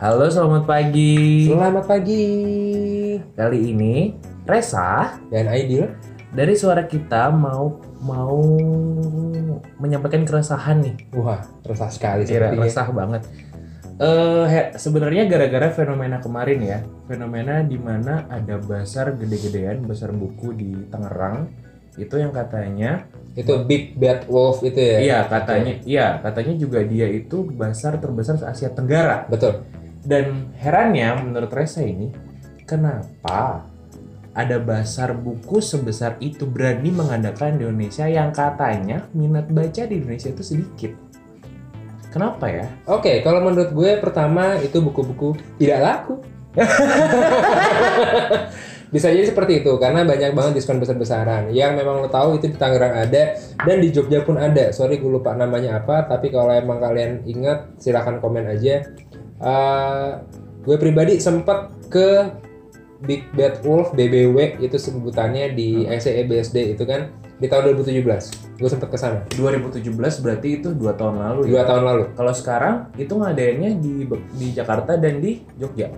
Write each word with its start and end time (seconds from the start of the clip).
Halo, 0.00 0.26
selamat 0.26 0.64
pagi. 0.64 1.44
Selamat 1.44 1.84
pagi 1.84 2.24
Kali 3.36 3.58
ini 3.68 4.16
Resa 4.48 5.20
dan 5.28 5.46
Aidil. 5.46 5.86
dari 6.30 6.54
suara 6.54 6.86
kita 6.86 7.28
mau 7.28 7.74
mau 8.00 8.38
menyampaikan 9.76 10.22
keresahan 10.22 10.78
nih. 10.80 10.94
Wah, 11.12 11.42
resah 11.66 11.90
sekali 11.90 12.22
Kira 12.22 12.54
sepertinya. 12.54 12.62
resah 12.64 12.88
banget. 12.88 13.22
Eh 14.00 14.44
he- 14.46 14.70
sebenarnya 14.78 15.26
gara-gara 15.26 15.68
fenomena 15.68 16.22
kemarin 16.22 16.62
ya, 16.62 16.78
fenomena 17.04 17.60
di 17.60 17.76
mana 17.76 18.24
ada 18.30 18.56
basar 18.56 19.12
gede-gedean, 19.12 19.84
basar 19.84 20.14
buku 20.14 20.54
di 20.54 20.70
Tangerang 20.88 21.50
itu 21.98 22.14
yang 22.16 22.30
katanya 22.30 23.04
Itu 23.34 23.66
Big 23.66 23.98
Bad 23.98 24.30
Wolf 24.30 24.62
itu 24.62 24.78
ya? 24.78 24.98
iya 25.02 25.18
katanya 25.26 25.74
iya 25.82 26.06
katanya 26.18 26.54
juga 26.56 26.80
dia 26.80 27.04
itu 27.06 27.42
basar 27.44 27.98
terbesar 27.98 28.38
se 28.38 28.46
Asia 28.46 28.70
Tenggara 28.70 29.26
Betul. 29.26 29.66
Dan 30.00 30.56
herannya 30.56 31.20
menurut 31.20 31.52
Resa 31.52 31.84
ini, 31.84 32.08
kenapa 32.64 33.68
ada 34.30 34.56
basar 34.62 35.12
buku 35.12 35.58
sebesar 35.58 36.16
itu 36.22 36.46
berani 36.46 36.94
mengadakan 36.94 37.58
di 37.58 37.66
Indonesia 37.66 38.06
yang 38.06 38.30
katanya 38.30 39.04
minat 39.12 39.50
baca 39.50 39.82
di 39.84 39.98
Indonesia 39.98 40.30
itu 40.30 40.42
sedikit. 40.42 40.92
Kenapa 42.10 42.50
ya? 42.50 42.66
Oke, 42.90 43.22
kalau 43.22 43.38
menurut 43.42 43.70
gue 43.70 43.90
pertama 44.02 44.58
itu 44.58 44.82
buku-buku 44.82 45.38
tidak 45.62 45.78
laku. 45.82 46.14
Bisa 48.90 49.06
jadi 49.06 49.22
seperti 49.22 49.62
itu 49.62 49.78
karena 49.78 50.02
banyak 50.02 50.34
banget 50.34 50.58
diskon 50.58 50.82
besar-besaran 50.82 51.54
yang 51.54 51.78
memang 51.78 52.02
lo 52.02 52.10
tahu 52.10 52.42
itu 52.42 52.50
di 52.50 52.58
Tangerang 52.58 53.06
ada 53.06 53.38
dan 53.38 53.76
di 53.78 53.94
Jogja 53.94 54.26
pun 54.26 54.34
ada. 54.34 54.74
Sorry 54.74 54.98
gue 54.98 55.06
lupa 55.06 55.30
namanya 55.38 55.78
apa, 55.78 56.10
tapi 56.10 56.34
kalau 56.34 56.50
emang 56.50 56.82
kalian 56.82 57.22
ingat 57.22 57.78
silahkan 57.78 58.18
komen 58.18 58.50
aja. 58.50 58.82
Eh, 59.40 60.10
gue 60.60 60.76
pribadi 60.76 61.16
sempat 61.16 61.72
ke 61.88 62.28
Big 63.00 63.24
Bad 63.32 63.64
Wolf 63.64 63.96
BBW 63.96 64.60
itu 64.60 64.76
sebutannya 64.76 65.56
di 65.56 65.88
E 65.88 65.96
SCE 65.96 66.28
BSD 66.28 66.76
itu 66.76 66.84
kan 66.84 67.08
di 67.40 67.48
tahun 67.48 67.72
2017. 67.80 68.60
Gue 68.60 68.68
sempat 68.68 68.92
ke 68.92 69.00
sana 69.00 69.24
2017 69.32 69.88
berarti 70.20 70.60
itu 70.60 70.76
dua 70.76 70.92
tahun 70.92 71.16
lalu 71.16 71.48
dua 71.48 71.64
ya. 71.64 71.68
tahun 71.72 71.82
lalu. 71.88 72.04
Kalau 72.12 72.32
sekarang 72.36 72.74
itu 73.00 73.16
ngadainnya 73.16 73.80
di 73.80 74.04
di 74.36 74.46
Jakarta 74.52 75.00
dan 75.00 75.24
di 75.24 75.40
Jogja. 75.56 75.88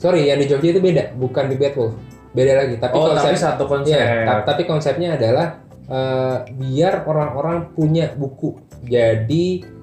Sorry, 0.00 0.32
yang 0.32 0.40
di 0.40 0.48
Jogja 0.48 0.72
itu 0.72 0.80
beda, 0.80 1.12
bukan 1.20 1.52
Big 1.52 1.60
Bad 1.60 1.76
Wolf. 1.76 1.94
Beda 2.32 2.64
lagi, 2.64 2.80
tapi 2.80 2.96
oh, 2.96 3.12
konsep 3.12 3.34
tapi 3.34 3.36
satu 3.36 3.64
konsep. 3.68 3.98
Ta- 4.00 4.44
tapi 4.48 4.62
konsepnya 4.64 5.20
adalah 5.20 5.60
eh, 5.84 6.36
biar 6.56 7.04
orang-orang 7.04 7.76
punya 7.76 8.16
buku. 8.16 8.56
Jadi 8.88 9.76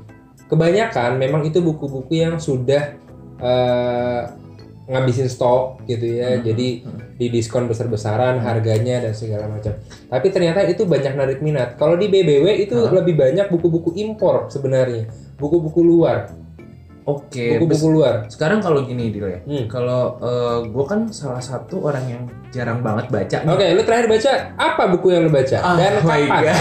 kebanyakan 0.46 1.18
memang 1.18 1.42
itu 1.44 1.60
buku-buku 1.60 2.22
yang 2.22 2.38
sudah 2.38 2.98
eh, 3.40 4.22
ngabisin 4.86 5.26
stok 5.26 5.82
gitu 5.86 6.06
ya. 6.22 6.38
Hmm. 6.38 6.44
Jadi 6.46 6.68
di 7.16 7.28
diskon 7.32 7.66
besar-besaran 7.66 8.38
harganya 8.40 9.02
dan 9.02 9.14
segala 9.16 9.50
macam. 9.50 9.74
Tapi 9.82 10.28
ternyata 10.30 10.62
itu 10.64 10.86
banyak 10.86 11.14
narik 11.16 11.40
minat. 11.42 11.74
Kalau 11.76 11.98
di 11.98 12.06
BBW 12.06 12.46
itu 12.62 12.78
Hah? 12.78 12.94
lebih 12.94 13.18
banyak 13.18 13.50
buku-buku 13.50 13.98
impor 13.98 14.46
sebenarnya. 14.48 15.10
Buku-buku 15.36 15.82
luar, 15.82 16.32
Oke. 17.04 17.58
buku-buku 17.58 17.88
luar. 17.92 18.30
Sekarang 18.30 18.62
kalau 18.62 18.86
gini 18.86 19.10
Dil 19.10 19.26
ya. 19.26 19.40
Hmm. 19.44 19.66
Kalau 19.66 20.16
gue 20.64 20.86
kan 20.86 21.10
salah 21.10 21.42
satu 21.42 21.82
orang 21.82 22.06
yang 22.06 22.24
jarang 22.54 22.80
banget 22.80 23.10
baca. 23.10 23.38
Oke, 23.52 23.66
lu 23.74 23.82
terakhir 23.84 24.08
baca 24.08 24.32
apa 24.56 24.84
buku 24.94 25.08
yang 25.12 25.22
lu 25.26 25.32
baca 25.34 25.58
Ah, 25.60 25.76
dan 25.76 25.94
my 26.06 26.22
kapan? 26.24 26.44
God. 26.46 26.60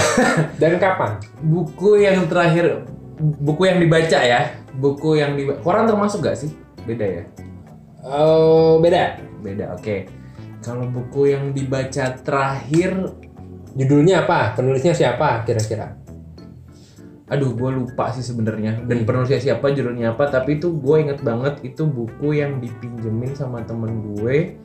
Dan 0.59 0.73
kapan? 0.81 1.11
buku 1.45 1.91
yang 2.01 2.19
terakhir 2.27 2.67
buku 3.19 3.63
yang 3.71 3.79
dibaca 3.81 4.19
ya 4.21 4.41
buku 4.79 5.19
yang 5.19 5.39
di 5.39 5.47
koran 5.63 5.87
termasuk 5.87 6.25
gak 6.25 6.39
sih 6.39 6.51
beda 6.85 7.07
ya 7.07 7.25
Oh, 8.05 8.77
beda. 8.85 9.17
beda 9.41 9.73
oke 9.81 10.05
kalau 10.61 10.85
buku 10.93 11.33
yang 11.33 11.57
dibaca 11.57 12.21
terakhir 12.21 12.93
Judulnya 13.75 14.23
apa? 14.23 14.55
Penulisnya 14.55 14.95
siapa 14.95 15.43
kira-kira? 15.43 15.99
aduh 17.25 17.57
gue 17.57 17.71
lupa 17.73 18.13
sih 18.13 18.21
sebenarnya 18.21 18.85
dan 18.85 19.09
penulisnya 19.09 19.41
siapa 19.41 19.73
judulnya 19.73 20.13
apa 20.13 20.29
tapi 20.29 20.61
itu 20.61 20.77
gue 20.77 20.97
inget 21.09 21.25
banget 21.25 21.57
itu 21.65 21.89
buku 21.89 22.37
yang 22.37 22.61
dipinjemin 22.61 23.33
sama 23.33 23.65
temen 23.65 24.13
gue 24.13 24.61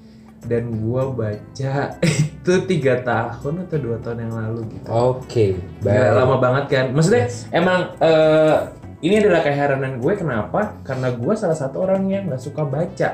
dan 0.48 0.72
gue 0.72 1.04
baca 1.12 1.74
itu 2.40 2.54
tiga 2.66 3.04
tahun 3.04 3.68
atau 3.68 3.78
dua 3.78 3.98
tahun 4.00 4.30
yang 4.30 4.34
lalu 4.34 4.62
gitu. 4.72 4.88
Oke, 4.88 5.46
Gila, 5.84 6.16
lama 6.16 6.36
banget 6.40 6.66
kan. 6.72 6.86
Maksudnya 6.96 7.28
Yes. 7.28 7.46
emang 7.52 7.92
eh, 8.00 8.58
ini 9.00 9.20
adalah 9.20 9.44
keheranan 9.44 10.00
gue. 10.00 10.14
Kenapa? 10.16 10.80
Karena 10.84 11.12
gue 11.12 11.34
salah 11.36 11.58
satu 11.58 11.84
orang 11.84 12.08
yang 12.08 12.32
nggak 12.32 12.40
suka 12.40 12.64
baca 12.64 13.10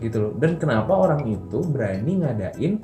gitu 0.00 0.16
loh. 0.16 0.32
Dan 0.36 0.56
kenapa 0.56 0.92
orang 0.92 1.24
itu 1.28 1.60
berani 1.64 2.20
ngadain 2.20 2.80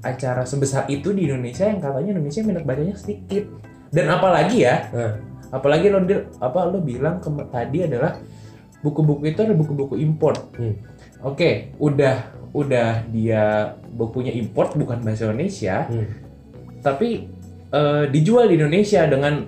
acara 0.00 0.48
sebesar 0.48 0.88
itu 0.88 1.12
di 1.12 1.28
Indonesia 1.28 1.68
yang 1.68 1.80
katanya 1.80 2.16
Indonesia 2.16 2.40
minat 2.40 2.64
bacanya 2.64 2.96
sedikit. 2.96 3.44
Dan 3.92 4.08
apalagi 4.08 4.64
ya 4.64 4.88
Nah. 4.92 5.14
apalagi 5.50 5.90
lo 5.90 5.98
apa 6.38 6.60
lo 6.70 6.78
bilang 6.78 7.18
tadi 7.50 7.82
adalah 7.84 8.16
buku-buku 8.80 9.28
itu 9.28 9.38
adalah 9.44 9.58
buku-buku 9.60 9.94
import. 9.98 10.56
Hmm. 10.56 10.78
oke 11.20 11.76
udah 11.76 12.39
udah 12.50 13.06
dia 13.08 13.74
bukunya 13.94 14.34
import 14.34 14.74
bukan 14.74 15.00
bahasa 15.00 15.30
Indonesia 15.30 15.86
Hmm. 15.86 16.06
tapi 16.82 17.30
eh, 17.70 18.04
dijual 18.10 18.50
di 18.50 18.58
Indonesia 18.58 19.06
dengan 19.06 19.46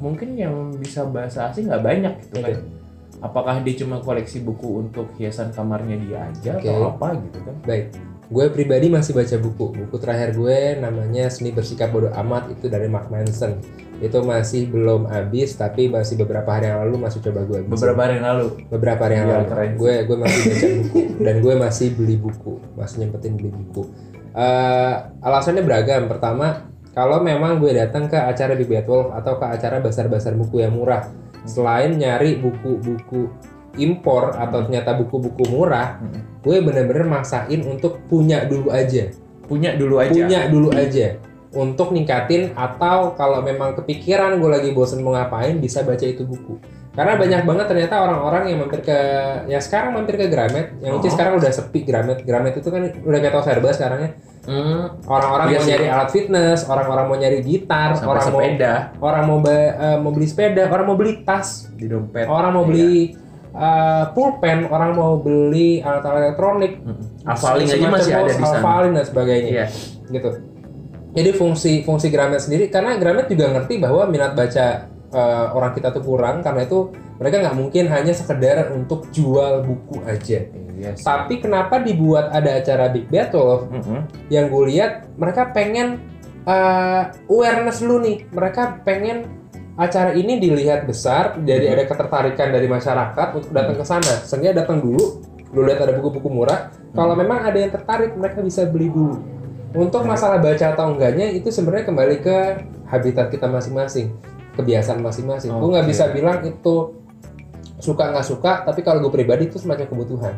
mungkin 0.00 0.34
yang 0.34 0.74
bisa 0.74 1.06
bahasa 1.06 1.52
asing 1.52 1.68
nggak 1.68 1.84
banyak 1.84 2.14
gitu 2.26 2.40
kan. 2.42 2.56
Oke. 2.56 2.78
Apakah 3.20 3.60
dia 3.60 3.76
cuma 3.76 4.00
koleksi 4.00 4.40
buku 4.40 4.80
untuk 4.80 5.12
hiasan 5.20 5.52
kamarnya 5.52 6.00
dia 6.00 6.18
aja 6.24 6.56
atau 6.56 6.72
Oke. 6.72 6.88
apa 6.96 7.08
gitu 7.20 7.38
kan? 7.44 7.56
Baik. 7.68 7.86
Gue 8.30 8.46
pribadi 8.46 8.86
masih 8.86 9.10
baca 9.10 9.36
buku. 9.36 9.74
Buku 9.74 9.96
terakhir 9.98 10.32
gue 10.32 10.78
namanya 10.78 11.26
Seni 11.26 11.50
Bersikap 11.50 11.90
Bodoh 11.90 12.14
Amat 12.14 12.46
itu 12.48 12.70
dari 12.70 12.86
Mark 12.86 13.10
Manson. 13.10 13.58
Itu 13.98 14.22
masih 14.22 14.70
belum 14.70 15.10
habis 15.10 15.52
tapi 15.52 15.90
masih 15.90 16.14
beberapa 16.16 16.46
hari 16.48 16.70
yang 16.70 16.80
lalu 16.80 17.04
masih 17.04 17.18
coba 17.20 17.42
gue 17.42 17.58
habisin. 17.58 17.74
Beberapa 17.74 18.00
hari 18.00 18.14
yang 18.16 18.26
lalu. 18.26 18.46
beberapa 18.70 19.00
hari 19.02 19.14
yang 19.14 19.26
Iya, 19.26 19.34
lalu 19.34 19.46
keren. 19.50 19.70
gue 19.74 19.94
gue 20.06 20.16
masih 20.16 20.40
baca 20.40 20.66
buku 20.72 21.00
dan 21.20 21.34
gue 21.36 21.54
masih 21.58 21.86
beli 21.92 22.16
buku 22.16 22.52
masih 22.74 22.96
nyempetin 23.02 23.32
beli 23.34 23.50
buku 23.50 23.82
Eh, 24.30 24.94
alasannya 25.20 25.66
beragam 25.66 26.06
pertama 26.06 26.70
kalau 26.94 27.18
memang 27.18 27.58
gue 27.58 27.74
datang 27.74 28.06
ke 28.06 28.14
acara 28.14 28.54
Big 28.54 28.70
Bad 28.70 28.86
Wolf 28.86 29.10
atau 29.10 29.34
ke 29.36 29.46
acara 29.48 29.82
basar-basar 29.82 30.38
buku 30.38 30.62
yang 30.62 30.70
murah 30.70 31.10
selain 31.42 31.98
nyari 31.98 32.38
buku-buku 32.38 33.26
impor 33.76 34.32
atau 34.32 34.62
ternyata 34.62 34.94
buku-buku 34.94 35.46
murah 35.46 35.96
Hmm. 35.96 36.22
gue 36.40 36.56
bener-bener 36.58 37.04
maksain 37.04 37.60
untuk 37.62 38.02
punya 38.06 38.42
dulu 38.42 38.70
aja 38.70 39.12
Punya 39.44 39.74
dulu 39.74 39.98
aja. 39.98 40.14
punya 40.16 40.40
dulu 40.46 40.68
aja 40.70 41.18
untuk 41.50 41.90
ningkatin 41.90 42.54
atau 42.54 43.12
kalau 43.12 43.38
memang 43.40 43.74
kepikiran 43.74 44.38
gue 44.38 44.46
lagi 44.48 44.70
bosen 44.70 45.00
mau 45.00 45.12
ngapain 45.12 45.58
bisa 45.58 45.82
baca 45.82 46.02
itu 46.02 46.22
buku 46.22 46.54
karena 46.90 47.14
banyak 47.14 47.42
banget 47.44 47.66
ternyata 47.66 47.94
orang-orang 47.98 48.50
yang 48.50 48.58
mampir 48.60 48.80
ke 48.80 48.98
ya 49.46 49.58
sekarang 49.58 49.90
mampir 49.92 50.14
ke 50.14 50.26
Gramet 50.26 50.74
yang 50.78 50.94
Oh. 50.94 50.98
lucu 50.98 51.06
sekarang 51.08 51.38
udah 51.38 51.48
sepi 51.48 51.82
Gramet 51.82 52.22
Gramet 52.22 52.54
itu 52.56 52.66
kan 52.66 52.82
udah 52.82 53.18
kayak 53.18 53.30
tau 53.32 53.42
serba 53.42 53.70
sekarang 53.70 54.00
ya 54.00 54.10
Hmm, 54.40 54.96
orang-orang 55.04 55.46
Iya 55.46 55.58
mau 55.58 55.66
nyari 55.68 55.86
alat 55.86 56.08
fitness 56.10 56.60
orang-orang 56.64 57.04
mau 57.04 57.14
nyari 57.14 57.38
gitar 57.40 57.92
sampai 57.92 58.08
orang 58.08 58.24
mau 58.24 58.40
sepeda 58.40 58.72
orang 58.98 59.22
mau 59.22 59.38
eh, 59.44 59.96
mau 59.96 60.10
beli 60.10 60.26
sepeda 60.26 60.64
orang 60.66 60.86
mau 60.86 60.96
beli 60.96 61.12
tas 61.20 61.68
di 61.70 61.84
dompet. 61.84 62.24
orang 62.24 62.50
mau 62.50 62.64
Iya. 62.64 62.70
beli 62.72 62.92
eh, 63.52 64.04
pulpen 64.12 64.66
orang 64.66 64.94
mau 64.94 65.16
beli 65.16 65.80
alat-alat 65.80 66.30
elektronik 66.30 66.78
Hmm. 66.80 66.96
Hafalin 67.26 67.66
aja 67.66 67.88
masih 67.88 68.12
ada 68.12 68.30
di 68.30 68.38
sana. 68.38 68.58
hafalin 68.58 68.92
dan 68.94 69.04
sebagainya 69.04 69.50
Iya. 69.50 69.66
gitu. 70.08 70.30
Jadi 71.10 71.30
fungsi 71.34 71.72
fungsi 71.82 72.06
Gramet 72.08 72.38
sendiri 72.38 72.70
karena 72.70 72.94
Gramet 72.94 73.26
juga 73.26 73.50
ngerti 73.50 73.76
bahwa 73.76 74.06
minat 74.06 74.32
baca 74.32 74.66
eh, 75.10 75.46
orang 75.50 75.74
kita 75.74 75.90
tuh 75.90 76.00
kurang 76.00 76.38
karena 76.38 76.62
itu 76.62 76.86
mereka 77.18 77.42
nggak 77.42 77.56
mungkin 77.58 77.84
hanya 77.86 78.14
sekedar 78.14 78.70
untuk 78.70 79.10
jual 79.10 79.60
buku 79.60 79.98
aja. 80.06 80.46
Iya 80.72 80.94
sih. 80.94 81.02
Tapi 81.02 81.42
kenapa 81.42 81.82
dibuat 81.82 82.30
ada 82.30 82.54
acara 82.54 82.88
Big 82.88 83.10
Battle? 83.10 83.66
Mm-mm. 83.68 84.00
Yang 84.30 84.44
gue 84.48 84.64
lihat 84.70 84.92
mereka 85.18 85.50
pengen 85.50 85.98
eh, 86.40 87.02
awareness 87.26 87.82
dulu 87.82 88.00
nih. 88.00 88.24
Mereka 88.30 88.80
pengen 88.80 89.39
acara 89.80 90.12
ini 90.12 90.36
dilihat 90.36 90.84
besar, 90.84 91.40
jadi 91.40 91.72
Mhm. 91.72 91.74
ada 91.74 91.84
ketertarikan 91.88 92.48
dari 92.52 92.68
masyarakat 92.68 93.28
untuk 93.32 93.48
datang 93.48 93.80
ke 93.80 93.84
sana. 93.88 94.14
Sehingga 94.28 94.52
datang 94.52 94.84
dulu, 94.84 95.24
lu 95.56 95.60
lihat 95.64 95.80
ada 95.80 95.96
buku-buku 95.96 96.28
murah. 96.28 96.68
Kalau 96.92 97.16
Mhm. 97.16 97.20
memang 97.24 97.38
ada 97.48 97.56
yang 97.56 97.72
tertarik, 97.72 98.12
mereka 98.12 98.44
bisa 98.44 98.68
beli 98.68 98.92
dulu. 98.92 99.16
Untuk 99.72 100.04
masalah 100.04 100.42
baca 100.42 100.76
atau 100.76 100.92
enggaknya 100.92 101.32
itu 101.32 101.48
sebenarnya 101.48 101.88
kembali 101.88 102.16
ke 102.20 102.36
habitat 102.90 103.30
kita 103.32 103.46
masing-masing, 103.48 104.12
kebiasaan 104.58 105.00
masing-masing. 105.00 105.48
Gue 105.48 105.70
nggak 105.72 105.88
bisa 105.88 106.10
bilang 106.10 106.42
itu 106.44 106.98
suka 107.80 108.12
nggak 108.12 108.26
suka, 108.26 108.66
tapi 108.66 108.84
kalau 108.84 109.00
gue 109.00 109.14
pribadi 109.14 109.48
itu 109.48 109.56
semacam 109.56 109.86
kebutuhan. 109.88 110.34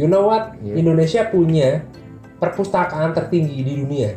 You 0.00 0.08
know 0.08 0.24
what? 0.24 0.56
Iya. 0.64 0.80
Indonesia 0.80 1.28
punya 1.28 1.84
perpustakaan 2.40 3.12
tertinggi 3.12 3.60
di 3.60 3.84
dunia. 3.84 4.16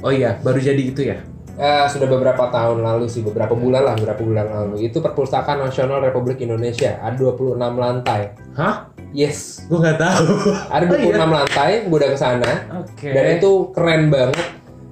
Oh 0.00 0.14
iya, 0.14 0.38
baru 0.40 0.62
jadi 0.62 0.80
gitu 0.80 1.02
ya? 1.10 1.20
Eh, 1.54 1.86
sudah 1.86 2.10
beberapa 2.10 2.50
tahun 2.50 2.82
lalu 2.82 3.06
sih, 3.06 3.22
beberapa 3.22 3.54
bulan 3.54 3.86
lah, 3.86 3.94
beberapa 3.94 4.26
bulan 4.26 4.46
lalu. 4.50 4.90
Itu 4.90 4.98
Perpustakaan 4.98 5.62
Nasional 5.62 6.02
Republik 6.02 6.42
Indonesia, 6.42 6.98
ada 6.98 7.14
26 7.14 7.54
lantai. 7.78 8.34
Hah? 8.58 8.90
Yes, 9.14 9.62
Gue 9.70 9.78
nggak 9.78 9.98
tahu. 10.02 10.26
ada 10.74 10.84
Oh, 10.84 10.98
26 10.98 11.14
iya? 11.14 11.26
lantai, 11.30 11.70
gue 11.86 11.94
udah 11.94 12.10
ke 12.10 12.18
sana. 12.18 12.50
Oke. 12.82 13.08
Dan 13.14 13.24
itu 13.38 13.50
keren 13.70 14.10
banget. 14.10 14.46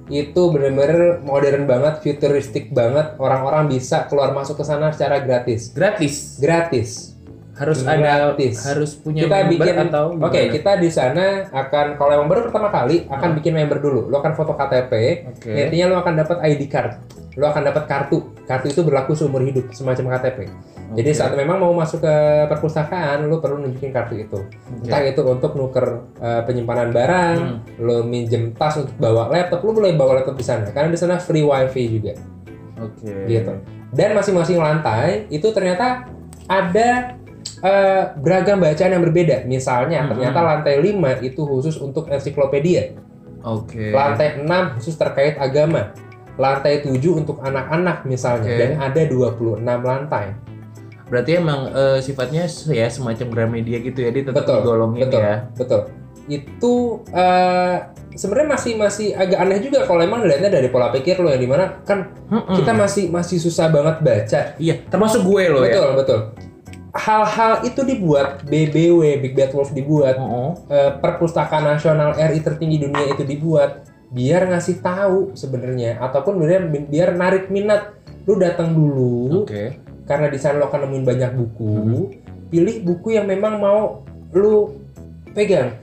Itu 0.07 0.51
bener-bener 0.51 1.19
modern 1.23 1.67
banget, 1.67 1.99
futuristik 1.99 2.71
banget. 2.71 3.19
Orang-orang 3.19 3.67
bisa 3.67 4.07
keluar 4.07 4.31
masuk 4.31 4.59
ke 4.59 4.63
sana 4.63 4.95
secara 4.95 5.19
gratis. 5.19 5.71
gratis. 5.75 6.39
Gratis. 6.39 7.12
Harus 7.53 7.85
ada 7.85 8.33
Gratis. 8.33 8.65
harus 8.65 8.91
punya 8.97 9.23
kita 9.23 9.35
member 9.39 9.51
bikin 9.53 9.75
atau 9.85 10.05
Oke, 10.17 10.41
gimana? 10.41 10.53
kita 10.53 10.71
di 10.81 10.89
sana 10.89 11.25
akan 11.47 11.85
kalau 11.95 12.13
yang 12.15 12.25
baru 12.25 12.49
pertama 12.49 12.67
kali 12.67 13.05
akan 13.05 13.29
Hmm. 13.29 13.37
bikin 13.37 13.53
member 13.53 13.77
dulu. 13.77 14.09
Lo 14.09 14.17
akan 14.17 14.33
foto 14.33 14.53
KTP. 14.53 14.93
Oke. 15.29 15.53
Intinya 15.53 15.85
lo 15.87 15.95
akan 15.99 16.13
dapat 16.17 16.37
ID 16.43 16.65
card. 16.65 16.91
Lo 17.33 17.45
akan 17.47 17.61
dapat 17.63 17.85
kartu. 17.85 18.17
Kartu 18.43 18.67
itu 18.67 18.81
berlaku 18.81 19.13
seumur 19.13 19.41
hidup, 19.41 19.69
semacam 19.69 20.17
KTP. 20.17 20.49
Jadi 20.93 21.09
Oke. 21.09 21.13
saat 21.15 21.33
memang 21.33 21.57
mau 21.57 21.73
masuk 21.73 22.01
ke 22.01 22.15
perpustakaan, 22.47 23.21
lo 23.23 23.37
perlu 23.37 23.57
nunjukin 23.59 23.89
kartu 23.89 24.17
itu. 24.19 24.37
Oke. 24.37 24.85
Entah 24.85 25.01
itu 25.03 25.21
untuk 25.23 25.53
nuker 25.53 25.85
uh, 26.15 26.41
penyimpanan 26.43 26.89
barang, 26.89 27.37
Hmm. 27.37 27.57
lo 27.79 28.01
minjem 28.01 28.49
tas 28.51 28.77
untuk 28.77 28.97
bawa 28.97 29.29
laptop, 29.29 29.61
lo 29.61 29.73
boleh 29.73 29.93
bawa 29.93 30.17
laptop 30.19 30.33
di 30.35 30.43
sana. 30.43 30.65
Karena 30.67 30.89
di 30.89 30.97
sana 30.97 31.17
free 31.17 31.41
wifi 31.41 31.83
juga, 31.91 32.13
Oke. 32.77 33.13
gitu. 33.25 33.53
Dan 33.89 34.09
masing-masing 34.11 34.57
lantai 34.57 35.29
itu 35.29 35.45
ternyata 35.49 36.09
ada 36.43 37.17
uh, 37.59 38.15
beragam 38.17 38.59
bacaan 38.59 38.91
yang 38.91 39.03
berbeda. 39.03 39.43
Misalnya, 39.43 40.03
Hmm. 40.03 40.09
ternyata 40.15 40.39
lantai 40.39 40.75
5 40.79 41.19
itu 41.19 41.41
khusus 41.43 41.75
untuk 41.77 42.07
ensiklopedia. 42.07 42.95
Oke. 43.43 43.91
Lantai 43.91 44.39
6 44.39 44.75
khusus 44.75 44.95
terkait 44.95 45.35
agama. 45.35 45.91
Lantai 46.33 46.81
7 46.81 46.97
untuk 47.13 47.37
anak-anak 47.39 48.03
misalnya. 48.03 48.49
Oke. 48.49 48.57
Dan 48.57 48.71
ada 48.77 49.01
26 49.03 49.61
lantai. 49.83 50.33
Berarti 51.05 51.31
emang 51.37 51.69
eh, 51.69 51.99
sifatnya 51.99 52.47
ya 52.71 52.87
semacam 52.89 53.27
Gramedia 53.29 53.77
gitu 53.79 54.01
ya, 54.01 54.09
dia 54.09 54.23
tetap 54.25 54.47
Betul, 54.47 54.57
digolongin 54.59 55.05
betul. 55.05 55.21
ya. 55.21 55.35
Betul. 55.53 55.81
Itu 56.25 56.73
eh, 57.13 57.75
sebenarnya 58.15 58.49
masih 58.49 58.73
masih 58.79 59.07
agak 59.13 59.37
aneh 59.37 59.59
juga 59.59 59.85
kalau 59.85 60.01
emang 60.01 60.23
dilihatnya 60.23 60.49
dari 60.49 60.69
pola 60.69 60.89
pikir 60.89 61.17
lo 61.17 61.29
yang 61.29 61.41
di 61.41 61.49
mana 61.49 61.81
kan 61.83 62.13
Mm-mm. 62.29 62.55
kita 62.57 62.71
masih 62.73 63.11
masih 63.11 63.37
susah 63.37 63.69
banget 63.69 63.99
baca. 64.01 64.41
Iya, 64.57 64.75
termasuk 64.87 65.21
gue 65.21 65.43
loh 65.51 65.61
ya. 65.61 65.75
betul 65.77 65.89
betul. 65.99 66.19
Hal-hal 66.93 67.65
itu 67.65 67.81
dibuat 67.81 68.45
BBW 68.45 69.17
Big 69.17 69.33
Bad 69.33 69.49
Wolf 69.57 69.73
dibuat 69.73 70.13
Oh, 70.21 70.53
eh, 70.69 70.93
perpustakaan 70.93 71.65
nasional 71.65 72.13
RI 72.13 72.37
tertinggi 72.45 72.85
dunia 72.85 73.09
itu 73.09 73.25
dibuat 73.25 73.89
biar 74.13 74.45
ngasih 74.45 74.77
tahu 74.77 75.33
sebenarnya 75.33 75.97
ataupun 75.97 76.37
biar 76.37 76.69
biar 76.69 77.09
narik 77.17 77.49
minat. 77.49 77.97
Lu 78.29 78.37
datang 78.37 78.77
dulu 78.77 79.41
Oke. 79.41 79.73
karena 80.05 80.29
di 80.29 80.37
sana 80.37 80.61
lo 80.61 80.69
akan 80.69 80.85
nemuin 80.85 81.03
banyak 81.03 81.31
buku 81.33 81.65
Hmm. 81.73 82.05
pilih 82.53 82.85
buku 82.85 83.17
yang 83.17 83.25
memang 83.25 83.57
mau 83.57 84.05
lu 84.29 84.77
pegang. 85.33 85.73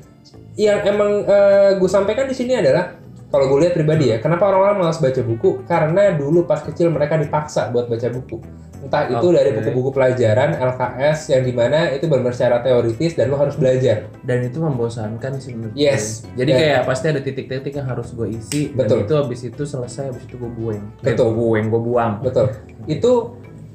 Yang 0.54 0.94
emang 0.94 1.26
gue 1.74 1.90
sampaikan 1.90 2.30
di 2.30 2.38
sini 2.38 2.54
adalah 2.54 2.94
kalau 3.34 3.50
gue 3.50 3.66
lihat 3.66 3.74
pribadi 3.74 4.14
ya 4.14 4.22
kenapa 4.22 4.46
orang-orang 4.46 4.86
malas 4.86 5.02
baca 5.02 5.20
buku? 5.26 5.66
Karena 5.66 6.14
dulu 6.14 6.46
pas 6.46 6.62
kecil 6.62 6.86
mereka 6.94 7.18
dipaksa 7.18 7.66
buat 7.74 7.90
baca 7.90 8.06
buku 8.14 8.38
entah 8.80 9.04
itu 9.06 9.22
Oke. 9.22 9.36
dari 9.36 9.50
buku-buku 9.52 9.90
pelajaran 9.90 10.50
LKS 10.54 11.18
yang 11.30 11.42
di 11.44 11.52
mana 11.52 11.92
itu 11.92 12.04
benar 12.04 12.32
secara 12.32 12.60
teoritis 12.60 13.12
dan 13.12 13.28
lo 13.28 13.36
harus 13.36 13.54
belajar 13.54 14.08
Dan 14.20 14.40
itu 14.42 14.56
membosankan 14.56 15.36
sih 15.36 15.52
menurut 15.52 15.74
Yes. 15.74 16.24
gue. 16.26 16.40
Jadi 16.40 16.50
Dan- 16.50 16.60
kayak 16.60 16.80
pasti 16.84 17.06
ada 17.06 17.20
titik-titik 17.20 17.72
yang 17.72 17.86
harus 17.86 18.08
gue 18.10 18.28
isi. 18.30 18.70
Betul. 18.70 19.02
Dan 19.02 19.04
itu 19.04 19.14
habis 19.14 19.40
itu 19.42 19.62
selesai, 19.62 20.04
habis 20.08 20.24
itu 20.24 20.34
gue 20.34 20.50
buang. 20.50 20.82
Betul. 20.98 21.28
gue 21.28 21.36
buang, 21.36 21.64
gue 21.66 21.82
buang. 21.82 22.12
betul 22.20 22.46
itu 22.86 23.12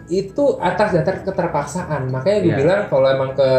itu 0.06 0.44
atas 0.60 0.94
dasar 0.94 1.22
keterpaksaan 1.22 2.10
makanya 2.10 2.38
gue 2.40 2.52
Iya. 2.52 2.58
bilang 2.58 2.82
kalau 2.88 3.08
emang 3.08 3.32
ke 3.32 3.50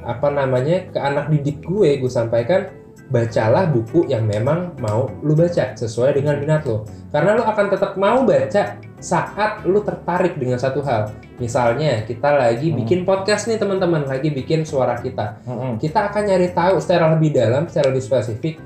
apa 0.00 0.28
namanya 0.28 0.90
ke 0.90 0.98
anak 0.98 1.26
didik 1.28 1.62
gue 1.62 1.96
gue 1.96 2.10
sampaikan 2.10 2.68
bacalah 3.06 3.68
buku 3.68 4.04
yang 4.06 4.24
memang 4.24 4.74
mau 4.78 5.06
lu 5.20 5.32
baca 5.32 5.72
sesuai 5.72 6.16
dengan 6.16 6.40
minat 6.40 6.64
lo 6.64 6.82
karena 7.08 7.36
lo 7.36 7.44
akan 7.44 7.66
tetap 7.68 7.94
mau 7.94 8.24
baca 8.24 8.80
saat 9.04 9.68
lu 9.68 9.84
tertarik 9.84 10.40
dengan 10.40 10.56
satu 10.56 10.80
hal 10.80 11.12
misalnya 11.36 12.08
kita 12.08 12.32
lagi 12.32 12.72
Hmm. 12.72 12.80
bikin 12.80 13.04
podcast 13.04 13.44
nih 13.44 13.60
teman-teman 13.60 14.08
lagi 14.08 14.32
bikin 14.32 14.64
suara 14.64 14.96
kita 14.96 15.44
Mm-mm. 15.44 15.76
kita 15.76 16.08
akan 16.08 16.22
nyari 16.24 16.48
tahu 16.56 16.80
secara 16.80 17.12
lebih 17.12 17.36
dalam, 17.36 17.68
secara 17.68 17.92
lebih 17.92 18.00
spesifik. 18.00 18.56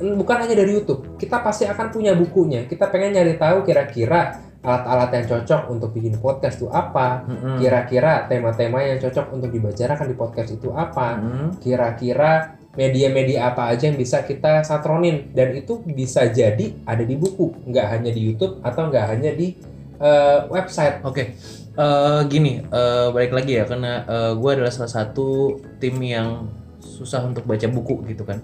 Bukan 0.00 0.36
hanya 0.40 0.56
dari 0.56 0.72
YouTube, 0.74 1.14
kita 1.14 1.38
pasti 1.38 1.68
akan 1.68 1.92
punya 1.92 2.16
bukunya. 2.16 2.64
Kita 2.64 2.88
pengen 2.88 3.14
nyari 3.14 3.36
tahu 3.36 3.62
kira-kira 3.62 4.32
alat-alat 4.64 5.12
yang 5.12 5.26
cocok 5.28 5.68
untuk 5.68 5.92
bikin 5.92 6.16
podcast 6.16 6.56
itu 6.56 6.72
apa. 6.72 7.20
Kira-kira 7.60 8.24
tema-tema 8.24 8.80
yang 8.80 8.96
cocok 8.96 9.28
untuk 9.30 9.52
dibicarakan 9.52 10.08
di 10.08 10.16
podcast 10.16 10.50
itu 10.50 10.72
apa. 10.72 11.20
Kira-kira 11.60 12.59
media-media 12.78 13.50
apa 13.50 13.70
aja 13.74 13.90
yang 13.90 13.98
bisa 13.98 14.22
kita 14.22 14.62
satronin 14.62 15.34
dan 15.34 15.54
itu 15.54 15.82
bisa 15.82 16.30
jadi 16.30 16.76
ada 16.86 17.02
di 17.02 17.18
buku, 17.18 17.50
nggak 17.66 17.86
hanya 17.98 18.10
di 18.14 18.20
YouTube 18.30 18.62
atau 18.62 18.86
nggak 18.86 19.06
hanya 19.10 19.30
di 19.34 19.58
eh, 20.00 20.40
website. 20.48 21.02
Oke, 21.04 21.34
Eh, 21.70 22.20
gini, 22.26 22.60
eh, 22.60 23.08
balik 23.14 23.30
lagi 23.30 23.56
ya, 23.56 23.64
karena 23.64 24.04
gue 24.36 24.50
adalah 24.52 24.74
salah 24.74 24.90
satu 24.90 25.56
tim 25.78 25.96
yang 26.02 26.50
susah 26.82 27.24
untuk 27.24 27.46
baca 27.46 27.64
buku 27.70 28.04
gitu 28.10 28.26
kan. 28.26 28.42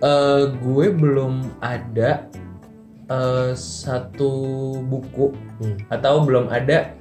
Eh, 0.00 0.42
gue 0.58 0.86
belum 0.96 1.60
ada 1.60 2.24
eh, 3.10 3.52
satu 3.58 4.32
buku 4.80 5.34
Hmm. 5.60 5.76
atau 5.92 6.24
belum 6.24 6.48
ada 6.48 6.96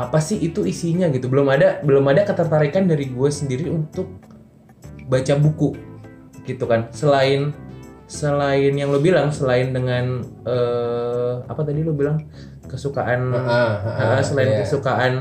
apa 0.00 0.16
sih 0.16 0.40
itu 0.40 0.64
isinya 0.64 1.12
gitu. 1.12 1.28
Belum 1.28 1.44
ada, 1.52 1.84
belum 1.84 2.08
ada 2.08 2.24
ketertarikan 2.24 2.88
dari 2.88 3.12
gue 3.12 3.28
sendiri 3.28 3.68
untuk 3.68 4.08
baca 5.10 5.34
buku 5.36 5.74
gitu 6.46 6.64
kan. 6.64 6.86
Selain 6.94 7.50
selain 8.06 8.74
yang 8.74 8.90
lo 8.90 8.98
bilang, 8.98 9.30
selain 9.30 9.70
dengan 9.70 10.22
eh, 10.46 11.32
apa 11.46 11.62
tadi 11.62 11.82
lo 11.82 11.94
bilang 11.94 12.22
kesukaan 12.66 13.34
Ah, 13.34 13.42
ah, 13.42 13.74
ah, 13.86 13.98
Nah, 14.18 14.22
selain 14.22 14.54
iya. 14.54 14.58
kesukaan 14.62 15.12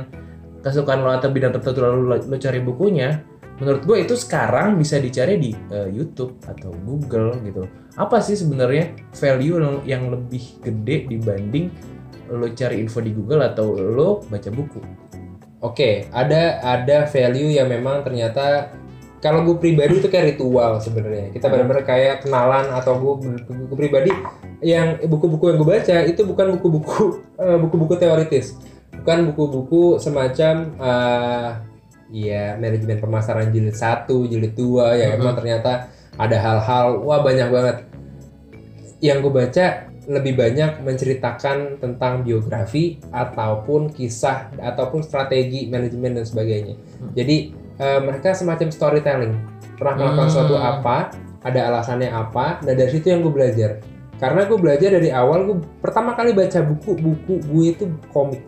kesukaan 0.61 1.01
lo 1.01 1.09
atau 1.13 1.29
bidang 1.33 1.53
tertentu 1.53 1.81
lalu 1.81 1.99
lo, 2.05 2.15
lo 2.19 2.35
cari 2.37 2.59
bukunya, 2.61 3.23
menurut 3.57 3.81
gue 3.85 3.97
itu 4.05 4.13
sekarang 4.17 4.77
bisa 4.77 4.97
dicari 4.97 5.37
di 5.37 5.51
eh, 5.69 5.89
YouTube 5.89 6.37
atau 6.45 6.73
Google 6.85 7.37
gitu. 7.45 7.65
Apa 7.97 8.21
sih 8.21 8.37
sebenarnya 8.37 8.93
value 9.13 9.57
yang- 9.59 9.83
yang 9.85 10.03
lebih 10.13 10.61
gede 10.61 11.09
dibanding 11.09 11.69
lo 12.29 12.45
cari 12.53 12.77
info 12.77 13.01
di 13.01 13.09
Google 13.13 13.41
atau 13.41 13.73
lo 13.73 14.21
baca 14.29 14.49
buku? 14.53 14.81
Oke, 15.59 16.07
ada 16.13 16.61
ada 16.63 17.03
value 17.09 17.51
yang 17.51 17.67
memang 17.67 18.05
ternyata 18.05 18.71
kalau 19.19 19.43
gue 19.43 19.55
pribadi 19.59 19.99
itu 19.99 20.07
kayak 20.07 20.35
ritual 20.35 20.79
sebenarnya. 20.79 21.35
Kita 21.35 21.51
benar-benar 21.51 21.83
kayak 21.83 22.23
kenalan 22.23 22.71
atau 22.71 22.95
gue, 22.95 23.13
gue 23.47 23.77
pribadi 23.77 24.11
yang 24.63 24.99
buku-buku 25.07 25.51
yang 25.51 25.57
gue 25.59 25.69
baca 25.69 25.97
itu 26.07 26.21
bukan 26.23 26.59
buku-buku 26.59 27.03
eh, 27.43 27.57
buku-buku 27.59 27.93
teoritis, 27.99 28.55
bukan 29.03 29.31
buku-buku 29.31 29.99
semacam 29.99 30.55
eh, 30.79 31.49
ya 32.09 32.57
manajemen 32.57 32.97
pemasaran 32.97 33.51
jilid 33.53 33.75
1, 33.75 34.07
jilid 34.31 34.53
2 34.55 34.97
yang 34.97 35.09
Mhm. 35.13 35.19
emang 35.21 35.35
ternyata 35.37 35.71
ada 36.15 36.37
hal-hal 36.39 37.03
wah 37.03 37.19
banyak 37.19 37.47
banget. 37.51 37.77
Yang 38.99 39.17
gue 39.23 39.33
baca 39.35 39.65
lebih 40.09 40.33
banyak 40.41 40.81
menceritakan 40.81 41.77
tentang 41.77 42.25
biografi 42.25 42.97
ataupun 43.13 43.93
kisah 43.93 44.49
ataupun 44.57 45.05
strategi 45.05 45.69
manajemen 45.69 46.17
dan 46.17 46.25
sebagainya. 46.25 46.75
Hmm. 46.75 47.13
Jadi 47.13 47.53
eh, 47.79 47.99
mereka 48.03 48.35
semacam 48.35 48.67
storytelling. 48.69 49.33
Pernah 49.79 49.93
melakukan 49.95 50.27
Hmm. 50.27 50.35
suatu 50.35 50.55
apa, 50.59 51.15
ada 51.39 51.59
alasannya 51.71 52.11
apa, 52.11 52.59
dan 52.59 52.75
dari 52.75 52.91
situ 52.91 53.07
yang 53.07 53.23
gue 53.23 53.31
belajar. 53.31 53.79
Karena 54.19 54.43
gue 54.43 54.59
belajar 54.59 54.91
dari 54.91 55.07
awal, 55.09 55.47
gue 55.47 55.57
pertama 55.79 56.11
kali 56.11 56.35
baca 56.35 56.59
buku, 56.59 56.91
buku 56.99 57.39
gue 57.39 57.65
itu 57.71 57.85
komik. 58.11 58.43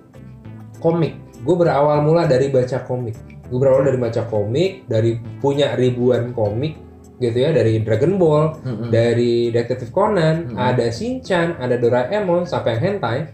Komik. 0.83 1.15
Gue 1.47 1.55
berawal 1.55 2.03
mula 2.03 2.27
dari 2.27 2.51
baca 2.51 2.83
komik. 2.83 3.15
Gue 3.47 3.59
berawal 3.59 3.87
dari 3.87 3.95
baca 3.95 4.27
komik, 4.27 4.83
dari 4.91 5.15
punya 5.39 5.79
ribuan 5.79 6.35
komik 6.35 6.75
gitu 7.21 7.37
ya, 7.37 7.53
dari 7.53 7.79
Dragon 7.85 8.17
Ball, 8.17 8.57
Mm-mm. 8.65 8.89
dari 8.89 9.53
Detektif 9.53 9.93
Conan, 9.93 10.51
Hmm. 10.51 10.57
ada 10.57 10.89
Shinchan, 10.91 11.55
ada 11.61 11.77
Doraemon, 11.77 12.43
sampai 12.43 12.75
yang 12.75 12.97
hentai. 12.99 13.29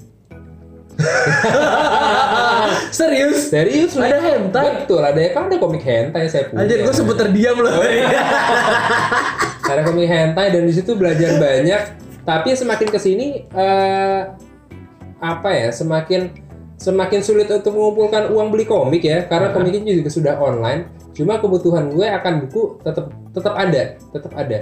Serius? 2.97 3.53
Serius? 3.53 3.93
Ada 3.97 4.17
hentai? 4.17 4.83
Betul, 4.83 5.01
ada 5.05 5.19
kan 5.33 5.49
ada 5.49 5.57
komik 5.61 5.83
hentai 5.85 6.29
saya 6.29 6.49
punya. 6.49 6.65
Anjir, 6.65 6.81
gue 6.81 6.93
sempet 6.93 7.15
terdiam 7.19 7.57
loh. 7.61 7.69
ada 9.71 9.81
komik 9.85 10.09
hentai 10.09 10.51
dan 10.53 10.65
di 10.65 10.73
situ 10.73 10.95
belajar 10.97 11.37
banyak. 11.37 11.81
Tapi 12.27 12.49
semakin 12.57 12.87
ke 12.91 12.99
sini 12.99 13.45
eh 13.55 14.21
apa 15.17 15.49
ya, 15.53 15.69
semakin 15.73 16.29
semakin 16.77 17.25
sulit 17.25 17.49
untuk 17.49 17.73
mengumpulkan 17.73 18.29
uang 18.29 18.53
beli 18.53 18.69
komik 18.69 19.01
ya, 19.01 19.25
karena 19.25 19.49
komiknya 19.53 19.93
juga 19.97 20.09
sudah 20.11 20.37
online. 20.37 20.85
Cuma 21.17 21.41
kebutuhan 21.41 21.89
gue 21.89 22.05
akan 22.05 22.45
buku 22.45 22.77
tetap 22.85 23.09
tetap 23.33 23.53
ada, 23.57 23.97
tetap 23.97 24.33
ada. 24.37 24.57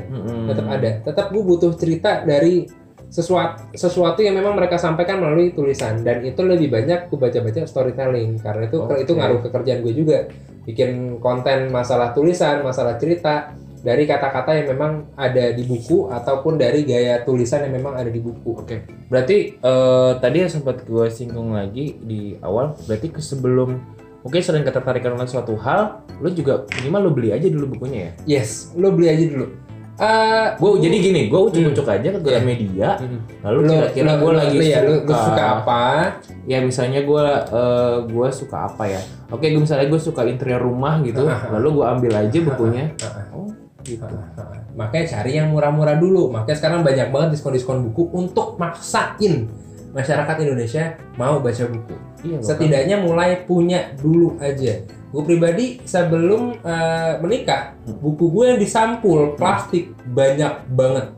Tetap 0.52 0.68
ada 0.72 0.90
tetap 1.04 1.26
gue 1.32 1.44
butuh 1.44 1.72
cerita 1.76 2.24
dari 2.24 2.85
sesuatu 3.16 3.72
sesuatu 3.72 4.20
yang 4.20 4.36
memang 4.36 4.60
mereka 4.60 4.76
sampaikan 4.76 5.24
melalui 5.24 5.56
tulisan. 5.56 6.04
Dan 6.04 6.28
itu 6.28 6.44
lebih 6.44 6.68
banyak 6.68 7.08
gue 7.08 7.16
baca-baca 7.16 7.64
storytelling. 7.64 8.44
Karena 8.44 8.68
itu 8.68 8.78
Oke. 8.84 9.08
itu 9.08 9.16
ngaruh 9.16 9.40
ke 9.40 9.50
kerjaan 9.56 9.80
gue 9.80 9.94
juga. 9.96 10.28
Bikin 10.68 11.24
konten 11.24 11.72
masalah 11.72 12.12
tulisan 12.12 12.60
masalah 12.60 13.00
cerita. 13.00 13.56
Dari 13.86 14.10
kata-kata 14.10 14.58
yang 14.58 14.74
memang 14.74 15.14
ada 15.14 15.54
di 15.54 15.62
buku 15.62 16.10
ataupun 16.10 16.58
dari 16.58 16.90
gaya 16.90 17.22
tulisan 17.22 17.70
yang 17.70 17.78
memang 17.78 17.94
ada 17.94 18.10
di 18.10 18.18
buku. 18.18 18.66
Oke, 18.66 18.82
berarti 19.14 19.62
eh, 19.62 20.12
tadi 20.18 20.42
yang 20.42 20.50
sempat 20.50 20.90
gue 20.90 21.06
singgung 21.14 21.54
lagi 21.54 21.94
di 22.02 22.34
awal, 22.42 22.74
berarti 22.90 23.14
ke 23.14 23.22
sebelum 23.22 23.78
mungkin 24.26 24.42
sering 24.42 24.66
ketertarikan 24.66 25.14
dengan 25.14 25.30
suatu 25.30 25.54
hal, 25.62 26.02
lo 26.18 26.34
juga 26.34 26.66
minimal 26.82 27.02
lo 27.06 27.12
beli 27.14 27.30
aja 27.30 27.46
dulu 27.46 27.78
bukunya 27.78 28.10
ya. 28.10 28.42
yes 28.42 28.74
lo 28.74 28.90
beli 28.90 29.14
aja 29.14 29.26
dulu 29.30 29.48
Eh, 29.96 30.48
Gue 30.60 30.76
jadi 30.84 30.98
gini, 31.00 31.22
gue 31.32 31.40
ucuk-ucuk 31.40 31.88
aja 31.88 32.10
ke 32.12 32.20
Iya. 32.20 32.28
Gramedia, 32.28 32.90
hmm. 33.00 33.20
lalu 33.48 33.60
kira-kira 33.72 34.12
gue 34.20 34.32
lagi 34.36 34.58
iya, 34.60 34.84
suka, 34.84 34.92
lo 34.92 35.16
suka 35.16 35.44
apa 35.64 35.84
ya 36.44 36.60
misalnya 36.60 37.00
gue 37.08 37.26
eh, 37.56 37.98
gue 38.04 38.28
suka 38.28 38.58
apa 38.68 38.84
ya? 38.92 39.00
Oke, 39.32 39.48
gue 39.56 39.62
misalnya 39.64 39.88
gue 39.88 40.02
suka 40.04 40.28
interior 40.28 40.60
rumah 40.60 41.00
gitu, 41.00 41.24
lalu 41.24 41.80
gue 41.80 41.86
ambil 41.88 42.12
aja 42.12 42.38
bukunya. 42.44 42.92
Oh, 43.32 43.48
gitu. 43.88 44.04
Makanya 44.76 45.06
cari 45.16 45.32
yang 45.40 45.56
murah-murah 45.56 45.96
dulu. 45.96 46.28
Makanya 46.28 46.58
sekarang 46.60 46.84
banyak 46.84 47.08
banget 47.16 47.40
diskon-diskon 47.40 47.88
buku 47.88 48.12
untuk 48.12 48.60
maksain 48.60 49.48
masyarakat 49.96 50.36
Indonesia 50.44 51.00
mau 51.16 51.40
baca 51.40 51.64
buku. 51.72 51.96
Iya, 52.28 52.38
Setidaknya 52.44 53.00
mulai 53.00 53.48
punya 53.48 53.96
dulu 53.96 54.36
aja. 54.44 54.84
Gue 55.16 55.24
pribadi 55.24 55.80
sebelum 55.88 56.60
eh, 56.60 57.14
menikah, 57.24 57.72
buku 57.88 58.28
gue 58.36 58.46
yang 58.52 58.60
disampul 58.60 59.40
plastik 59.40 59.96
banyak 60.12 60.68
banget. 60.76 61.16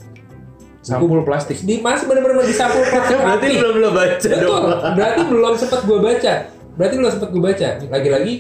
sampul 0.86 1.20
plastik. 1.26 1.60
Di 1.66 1.82
masih 1.84 2.06
bener-bener 2.08 2.46
disampul 2.46 2.86
plastik. 2.94 3.18
Berarti 3.18 3.60
belum 3.60 3.76
lo 3.82 3.90
baca 3.92 4.16
Betul. 4.22 4.40
dong. 4.40 4.64
Berarti 4.96 5.22
belum 5.28 5.54
sempat 5.58 5.82
gue 5.84 6.00
baca. 6.00 6.34
Berarti 6.78 6.94
belum 6.96 7.12
sempat 7.12 7.30
gue 7.34 7.42
baca. 7.44 7.68
Lagi-lagi 7.92 8.34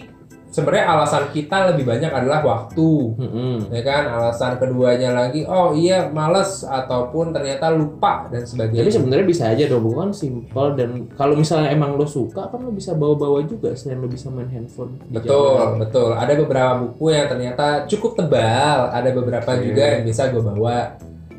sebenarnya 0.48 0.86
alasan 0.88 1.28
kita 1.30 1.72
lebih 1.74 1.84
banyak 1.86 2.08
adalah 2.08 2.40
waktu. 2.42 2.90
Mm-mm. 3.20 3.70
ya 3.70 3.82
kan 3.84 4.04
alasan 4.10 4.56
keduanya 4.58 5.12
lagi 5.12 5.44
oh 5.44 5.76
iya 5.76 6.08
males 6.08 6.64
ataupun 6.64 7.36
ternyata 7.36 7.72
lupa 7.72 8.32
dan 8.32 8.42
Tapi 8.44 8.52
sebagainya 8.56 8.92
sebenarnya 8.92 9.26
bisa 9.28 9.44
aja 9.52 9.64
dong, 9.68 9.84
buku 9.84 9.98
kan 10.00 10.12
simple 10.16 10.70
dan 10.80 10.90
kalau 11.14 11.36
misalnya 11.36 11.70
emang 11.76 12.00
lo 12.00 12.08
suka 12.08 12.48
kan 12.48 12.60
lo 12.64 12.72
bisa 12.72 12.96
bawa-bawa 12.96 13.44
juga 13.44 13.76
selain 13.76 14.00
lo 14.00 14.08
bisa 14.08 14.32
main 14.32 14.48
handphone. 14.48 14.96
betul 15.12 15.58
jalan. 15.60 15.80
betul 15.84 16.10
ada 16.16 16.34
beberapa 16.34 16.74
buku 16.88 17.06
yang 17.12 17.28
ternyata 17.28 17.66
cukup 17.86 18.12
tebal 18.16 18.80
ada 18.90 19.10
beberapa 19.12 19.52
Oke. 19.54 19.64
juga 19.68 19.84
yang 20.00 20.04
bisa 20.08 20.32
gue 20.32 20.42
bawa 20.42 20.96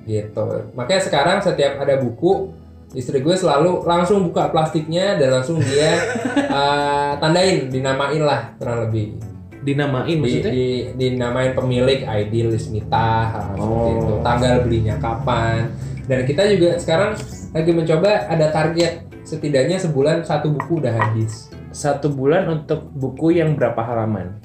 gitu 0.09 0.47
makanya 0.73 1.03
sekarang 1.05 1.37
setiap 1.45 1.77
ada 1.81 2.01
buku 2.01 2.49
istri 2.93 3.21
gue 3.21 3.37
selalu 3.37 3.85
langsung 3.85 4.25
buka 4.25 4.49
plastiknya 4.49 5.21
dan 5.21 5.37
langsung 5.37 5.61
dia 5.61 5.93
eh, 6.59 7.13
tandain 7.21 7.69
dinamain 7.69 8.23
lah 8.23 8.55
kurang 8.57 8.89
lebih 8.89 9.19
Dinamain 9.59 10.07
di, 10.07 10.23
maksudnya? 10.23 10.53
di, 10.55 10.67
dinamain 10.97 11.53
pemilik 11.53 12.01
ID 12.01 12.47
Lismita 12.49 13.29
seperti 13.53 13.61
Oh. 13.61 13.93
itu 13.93 14.15
tanggal 14.23 14.55
belinya 14.65 14.97
kapan 14.97 15.69
dan 16.09 16.25
kita 16.25 16.47
juga 16.49 16.79
sekarang 16.81 17.13
lagi 17.53 17.71
mencoba 17.75 18.31
ada 18.31 18.49
target 18.49 19.05
setidaknya 19.27 19.77
sebulan 19.77 20.25
satu 20.25 20.49
buku 20.55 20.81
udah 20.81 20.95
habis 20.95 21.53
Satu 21.69 22.09
bulan 22.09 22.49
untuk 22.49 22.89
buku 22.97 23.37
yang 23.37 23.53
berapa 23.53 23.77
halaman? 23.85 24.41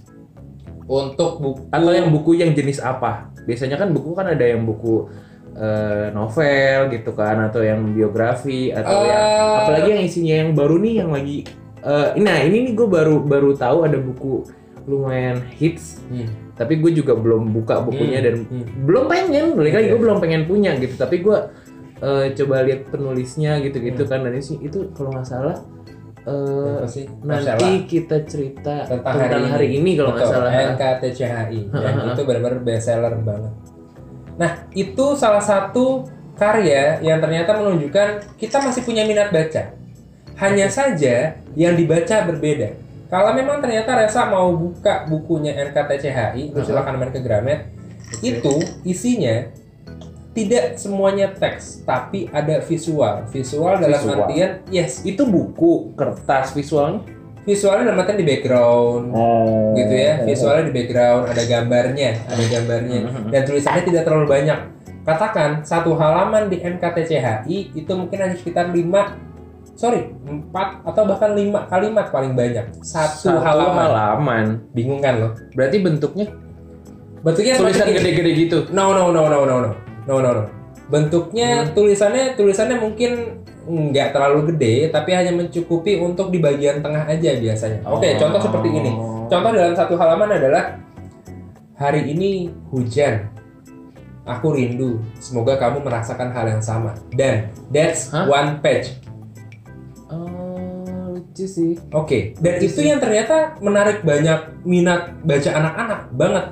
untuk 0.84 1.40
buku 1.40 1.62
Atau 1.72 1.96
yang 1.96 2.12
buku 2.12 2.36
yang 2.36 2.52
jenis 2.52 2.84
apa? 2.84 3.32
Biasanya 3.48 3.80
kan 3.80 3.96
buku 3.96 4.12
kan 4.12 4.28
ada 4.28 4.44
yang 4.44 4.68
buku 4.68 5.08
eh, 5.54 6.08
novel 6.12 6.90
gitu 6.90 7.14
kan 7.14 7.38
atau 7.46 7.62
yang 7.62 7.94
biografi 7.94 8.70
atau 8.70 9.06
yang 9.06 9.22
Eh, 9.24 9.58
apalagi 9.62 9.90
yang 9.94 10.04
isinya 10.04 10.36
yang 10.42 10.52
baru 10.54 10.76
nih 10.78 10.94
yang 11.00 11.10
lagi 11.14 11.38
eh, 11.80 12.08
nah 12.18 12.38
ini 12.42 12.70
nih 12.70 12.74
gue 12.74 12.88
baru 12.88 13.22
baru 13.22 13.54
tahu 13.54 13.86
ada 13.86 13.98
buku 13.98 14.44
lumayan 14.84 15.40
hits. 15.56 16.04
Hmm, 16.12 16.28
tapi 16.60 16.76
gue 16.76 16.92
juga 16.92 17.16
belum 17.16 17.56
buka 17.56 17.80
bukunya 17.88 18.20
Hmm, 18.20 18.28
dan 18.28 18.36
hmm. 18.44 18.66
belum 18.84 19.04
pengen 19.08 19.46
balik 19.56 19.74
lagi 19.80 19.88
Oke. 19.88 19.92
gue 19.96 20.02
belum 20.04 20.18
pengen 20.20 20.44
punya 20.44 20.76
gitu. 20.76 21.00
Tapi 21.00 21.24
gue 21.24 21.38
eh, 22.04 22.26
coba 22.36 22.68
lihat 22.68 22.92
penulisnya 22.92 23.64
gitu 23.64 23.80
gitu 23.80 24.04
Hmm. 24.04 24.12
kan 24.12 24.20
dan 24.28 24.34
itu 24.36 24.60
itu 24.60 24.92
kalau 24.92 25.16
nggak 25.16 25.24
salah 25.24 25.56
sih? 26.88 27.08
Nanti 27.24 27.84
kita 27.84 28.24
cerita 28.24 28.88
Tentang 28.88 29.04
tentang, 29.04 29.44
hari 29.44 29.44
hari, 29.48 29.68
ini. 29.76 29.80
ini 29.80 29.92
kalau 30.00 30.12
nggak 30.16 30.28
salah. 30.28 30.52
NKTCHI 30.52 31.60
dan 31.72 31.94
Ha-ha. 32.00 32.12
itu 32.12 32.22
benar-benar 32.24 32.60
best 32.64 32.84
seller 32.88 33.14
banget 33.20 33.54
nah 34.40 34.66
itu 34.74 35.14
salah 35.14 35.42
satu 35.42 36.10
karya 36.34 36.98
yang 37.06 37.22
ternyata 37.22 37.54
menunjukkan 37.58 38.38
kita 38.42 38.58
masih 38.62 38.82
punya 38.82 39.06
minat 39.06 39.30
baca. 39.30 39.74
Hanya 40.42 40.66
saja 40.68 41.38
yang 41.54 41.78
dibaca 41.78 42.26
berbeda. 42.26 42.74
Kalau 43.14 43.30
memang 43.38 43.62
ternyata 43.62 43.94
Resa 43.94 44.26
mau 44.26 44.50
buka 44.58 45.06
bukunya 45.06 45.54
NKTCHI 45.70 46.50
lu 46.50 46.58
Ha-ha. 46.58 46.66
silakan 46.66 46.98
main 46.98 47.14
ke 47.14 47.22
Gramet 47.22 47.70
itu 48.26 48.58
isinya 48.82 49.46
tidak 50.34 50.82
semuanya 50.82 51.30
teks 51.30 51.86
tapi 51.86 52.26
ada 52.34 52.58
visual. 52.66 53.30
Visual 53.30 53.78
dalam 53.78 54.02
Visual. 54.02 54.18
artian 54.26 54.52
yes 54.74 55.06
itu 55.06 55.22
buku. 55.30 55.94
Kertas 55.94 56.58
visualnya 56.58 57.06
visualnya 57.44 57.92
dalam 57.92 58.00
artian 58.04 58.20
di 58.20 58.28
background. 58.28 59.06
Oh 59.12 59.76
gitu 59.76 59.94
ya 59.94 60.14
visualnya 60.24 60.70
di 60.70 60.74
background 60.74 61.24
ada 61.30 61.44
gambarnya 61.44 62.10
ada 62.30 62.44
gambarnya. 62.48 63.00
Mhm. 63.04 63.30
dan 63.34 63.42
tulisannya 63.44 63.84
tidak 63.86 64.04
terlalu 64.08 64.28
banyak. 64.30 64.60
Katakan 65.04 65.68
satu 65.68 66.00
halaman 66.00 66.48
di 66.48 66.64
NKTCHI 66.64 67.76
itu 67.76 67.92
mungkin 67.92 68.18
hanya 68.24 68.40
sekitar 68.40 68.72
5 68.72 69.20
sorry 69.76 70.16
4 70.24 70.88
atau 70.88 71.04
bahkan 71.04 71.36
5 71.36 71.68
kalimat 71.68 72.08
paling 72.08 72.32
banyak. 72.32 72.72
Satu, 72.80 73.36
satu 73.36 73.40
halaman. 73.44 73.84
halaman. 73.92 74.46
Bingung 74.72 75.04
kan 75.04 75.20
lo? 75.20 75.30
Berarti 75.52 75.84
bentuknya? 75.84 76.32
Bentuknya 77.20 77.60
tulisan 77.60 77.92
gede-gede 77.92 78.32
gitu? 78.48 78.58
No 78.72 78.96
no 78.96 79.12
no 79.12 79.28
no 79.28 79.44
no 79.44 79.56
no. 79.60 79.72
No 80.08 80.16
no 80.24 80.32
no 80.40 80.63
bentuknya 80.86 81.64
Hmm. 81.64 81.72
tulisannya 81.72 82.36
tulisannya 82.36 82.78
mungkin 82.78 83.12
nggak 83.64 84.12
terlalu 84.12 84.52
gede 84.52 84.92
tapi 84.92 85.16
hanya 85.16 85.32
mencukupi 85.32 85.96
untuk 85.96 86.28
di 86.28 86.38
bagian 86.38 86.84
tengah 86.84 87.08
aja 87.08 87.32
biasanya 87.34 87.80
oke 87.84 88.04
Oh. 88.04 88.16
contoh 88.20 88.40
seperti 88.42 88.70
ini 88.70 88.92
Contoh 89.24 89.50
dalam 89.50 89.74
satu 89.74 89.96
halaman 89.96 90.30
adalah 90.30 90.78
hari 91.74 92.06
ini 92.06 92.52
hujan. 92.70 93.32
Aku 94.24 94.54
rindu. 94.54 95.02
Semoga 95.18 95.58
kamu 95.58 95.82
merasakan 95.82 96.30
hal 96.30 96.46
yang 96.46 96.62
sama. 96.62 96.94
Dan 97.10 97.50
that's 97.68 98.08
Hah? 98.08 98.24
one 98.24 98.62
page. 98.62 98.94
oh 100.08 101.12
lucu 101.12 101.46
sih 101.46 101.74
Oke. 101.92 102.36
Dan 102.38 102.60
Lucu 102.60 102.68
itu 102.68 102.80
sih. 102.80 102.88
yang 102.88 103.00
ternyata 103.00 103.58
menarik 103.60 104.04
banyak 104.04 104.64
minat 104.64 105.12
baca 105.24 105.50
anak-anak 105.50 106.00
banget. 106.14 106.46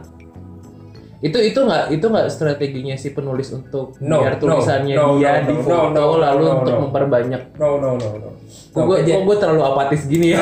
Itu 1.22 1.38
itu 1.38 1.60
nggak 1.62 1.94
itu 1.94 2.06
nggak 2.10 2.28
strateginya 2.34 2.98
si 2.98 3.14
penulis 3.14 3.54
untuk 3.54 3.94
No, 4.02 4.26
biar 4.26 4.42
no, 4.42 4.42
tulisannya 4.42 4.96
no, 4.98 5.22
dia 5.22 5.46
no, 5.46 5.54
di 5.54 5.54
no, 5.54 5.62
foto 5.62 5.94
no, 5.94 6.18
no, 6.18 6.18
lalu 6.18 6.44
no, 6.44 6.54
untuk 6.58 6.74
no. 6.74 6.82
memperbanyak. 6.90 7.42
No 7.62 7.70
no 7.78 7.90
no 7.94 8.10
no. 8.18 8.30
kok 8.72 8.84
gue 8.90 8.98
kok 9.06 9.22
gue 9.30 9.38
terlalu 9.38 9.62
apatis 9.62 10.02
gini 10.10 10.34
ya? 10.34 10.42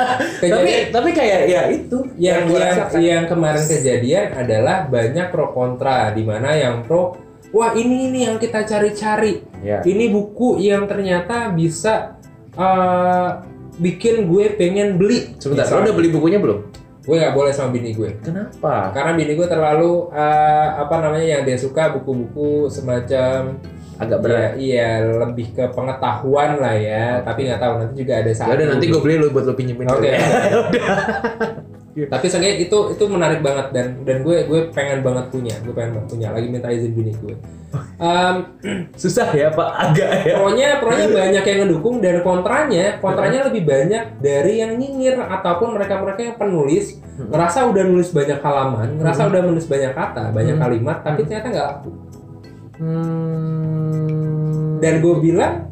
Tapi 0.40 0.94
tapi 0.94 1.10
kayak 1.10 1.40
ya 1.50 1.62
itu 1.74 1.98
yang 2.14 2.46
yang, 2.46 2.62
rasakan. 2.62 3.00
yang 3.02 3.24
kemarin 3.26 3.64
kejadian 3.66 4.26
adalah 4.38 4.86
banyak 4.86 5.26
pro 5.34 5.50
kontra 5.50 6.14
di 6.14 6.22
mana 6.22 6.54
yang 6.54 6.86
pro 6.86 7.18
wah 7.50 7.74
ini 7.74 8.06
ini 8.14 8.30
yang 8.30 8.38
kita 8.38 8.62
cari-cari. 8.62 9.42
Ya. 9.66 9.82
Ini 9.82 10.14
buku 10.14 10.62
yang 10.62 10.86
ternyata 10.86 11.50
bisa 11.50 12.22
uh, 12.54 13.42
bikin 13.82 14.30
gue 14.30 14.54
pengen 14.54 14.94
beli. 14.94 15.34
Sebentar 15.42 15.66
lo 15.74 15.82
udah 15.82 15.94
beli 15.98 16.08
bukunya 16.14 16.38
belum 16.38 16.69
gue 17.00 17.16
nggak 17.16 17.34
boleh 17.34 17.52
sama 17.52 17.72
bini 17.72 17.96
gue. 17.96 18.20
Kenapa? 18.20 18.92
Karena 18.92 19.16
bini 19.16 19.32
gue 19.32 19.48
terlalu 19.48 20.12
uh, 20.12 20.68
apa 20.84 20.94
namanya 21.00 21.26
yang 21.38 21.42
dia 21.48 21.56
suka 21.56 21.96
buku-buku 21.96 22.68
semacam 22.68 23.56
agak 24.00 24.18
berat. 24.24 24.40
ya, 24.40 24.48
iya 24.56 24.90
lebih 25.04 25.52
ke 25.56 25.64
pengetahuan 25.72 26.60
lah 26.60 26.76
ya. 26.76 27.24
Tapi 27.24 27.48
nggak 27.48 27.60
tahu 27.60 27.72
nanti 27.80 27.94
juga 28.04 28.12
ada 28.20 28.30
ya 28.32 28.36
satu 28.36 28.52
udah 28.52 28.68
nanti 28.76 28.84
gue 28.88 29.00
beli 29.00 29.16
lo 29.16 29.26
buat 29.32 29.44
lo 29.48 29.54
pinjemin. 29.56 29.88
Oke. 29.88 30.12
dulu. 32.06 32.12
tapi 32.12 32.26
seenggaknya 32.30 32.56
itu 32.64 32.78
itu 32.96 33.04
menarik 33.10 33.40
banget 33.44 33.66
dan 33.74 33.86
dan 34.08 34.16
gue 34.24 34.36
gue 34.48 34.60
pengen 34.72 35.04
banget 35.04 35.28
punya 35.28 35.54
gue 35.60 35.74
pengen 35.76 36.00
banget 36.00 36.08
punya 36.08 36.28
lagi 36.32 36.48
minta 36.48 36.72
izin 36.72 36.92
bini 36.96 37.12
gue 37.20 37.34
um, 38.00 38.36
susah 39.02 39.28
ya 39.36 39.52
pak 39.52 39.68
agak 39.76 40.10
ya 40.24 40.34
pronya 40.40 40.68
pronya 40.80 41.06
banyak 41.20 41.44
yang 41.44 41.58
ngedukung 41.68 42.00
dan 42.00 42.24
kontranya 42.24 42.96
kontranya 42.98 43.38
lebih 43.52 43.68
banyak 43.68 44.04
dari 44.24 44.64
yang 44.64 44.80
nyinyir 44.80 45.20
ataupun 45.20 45.76
mereka 45.76 46.00
mereka 46.00 46.20
yang 46.24 46.36
penulis 46.40 46.96
Hmm. 47.20 47.28
ngerasa 47.36 47.68
udah 47.68 47.84
nulis 47.84 48.16
banyak 48.16 48.40
halaman 48.40 48.96
ngerasa 48.96 49.28
udah 49.28 49.44
menulis 49.44 49.68
banyak 49.68 49.92
kata 49.92 50.32
banyak 50.32 50.56
Hmm. 50.56 50.64
kalimat 50.64 51.04
tapi 51.04 51.28
ternyata 51.28 51.52
nggak 51.52 51.66
laku 51.68 51.90
hmm. 52.80 54.80
dan 54.80 55.04
gue 55.04 55.14
bilang 55.20 55.68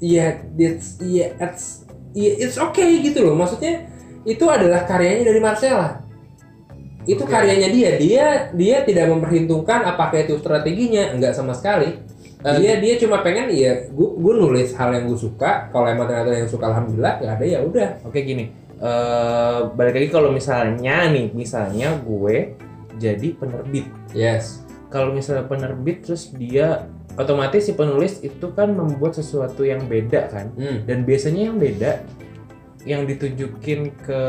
ya 0.00 0.40
it's 0.56 0.96
ya 1.04 1.36
it's 1.36 1.84
ya, 2.16 2.32
it's 2.40 2.56
okay 2.56 3.04
gitu 3.04 3.28
loh 3.28 3.36
maksudnya 3.36 3.84
itu 4.26 4.44
adalah 4.50 4.82
karyanya 4.84 5.30
dari 5.30 5.40
Marcella. 5.40 6.02
Itu 7.06 7.22
Oke. 7.22 7.30
karyanya 7.30 7.70
dia. 7.70 7.90
Dia 7.96 8.26
dia 8.50 8.76
tidak 8.82 9.06
memperhitungkan 9.14 9.86
apakah 9.86 10.26
itu 10.26 10.36
strateginya. 10.42 11.14
Enggak 11.14 11.38
sama 11.38 11.54
sekali. 11.54 11.94
Eh, 12.46 12.54
dia 12.62 12.78
dia 12.78 12.94
cuma 13.00 13.24
pengen 13.26 13.50
ya 13.50 13.88
gue 13.90 14.08
gue 14.18 14.34
nulis 14.36 14.74
hal 14.74 14.90
yang 14.92 15.06
gue 15.06 15.18
suka. 15.18 15.70
Kalau 15.70 15.86
emang 15.86 16.10
ternyata 16.10 16.34
yang 16.34 16.50
suka 16.50 16.68
alhamdulillah 16.68 17.22
nggak 17.22 17.34
ada 17.38 17.46
ya 17.46 17.58
udah. 17.62 17.88
Oke 18.06 18.26
gini, 18.26 18.50
eh 18.82 19.58
balik 19.72 19.94
lagi 20.02 20.08
kalau 20.10 20.30
misalnya 20.34 21.10
nih, 21.10 21.30
misalnya 21.32 21.96
gue 22.02 22.58
jadi 22.98 23.28
penerbit. 23.38 23.86
yes. 24.12 24.66
Kalau 24.90 25.10
misalnya 25.10 25.50
penerbit 25.50 26.06
terus 26.06 26.30
dia 26.30 26.86
otomatis 27.18 27.66
si 27.66 27.74
penulis 27.74 28.22
itu 28.22 28.46
kan 28.54 28.70
membuat 28.70 29.18
sesuatu 29.18 29.66
yang 29.66 29.82
beda 29.88 30.30
kan. 30.30 30.46
hmm. 30.54 30.86
Dan 30.86 31.02
biasanya 31.02 31.50
yang 31.50 31.56
beda 31.58 32.04
yang 32.86 33.02
ditunjukin 33.04 33.92
ke 33.98 34.20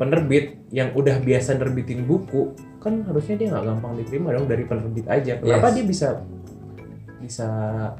penerbit 0.00 0.56
yang 0.72 0.90
udah 0.96 1.20
biasa 1.20 1.60
nerbitin 1.60 2.08
buku 2.08 2.56
kan 2.80 3.04
harusnya 3.04 3.36
dia 3.40 3.48
nggak 3.52 3.64
gampang 3.64 3.92
diterima 3.96 4.28
dong 4.36 4.48
dari 4.48 4.64
penerbit 4.68 5.06
aja. 5.08 5.40
Kenapa 5.40 5.72
Yes. 5.72 5.74
dia 5.76 5.84
bisa 5.84 6.08
bisa 7.24 7.48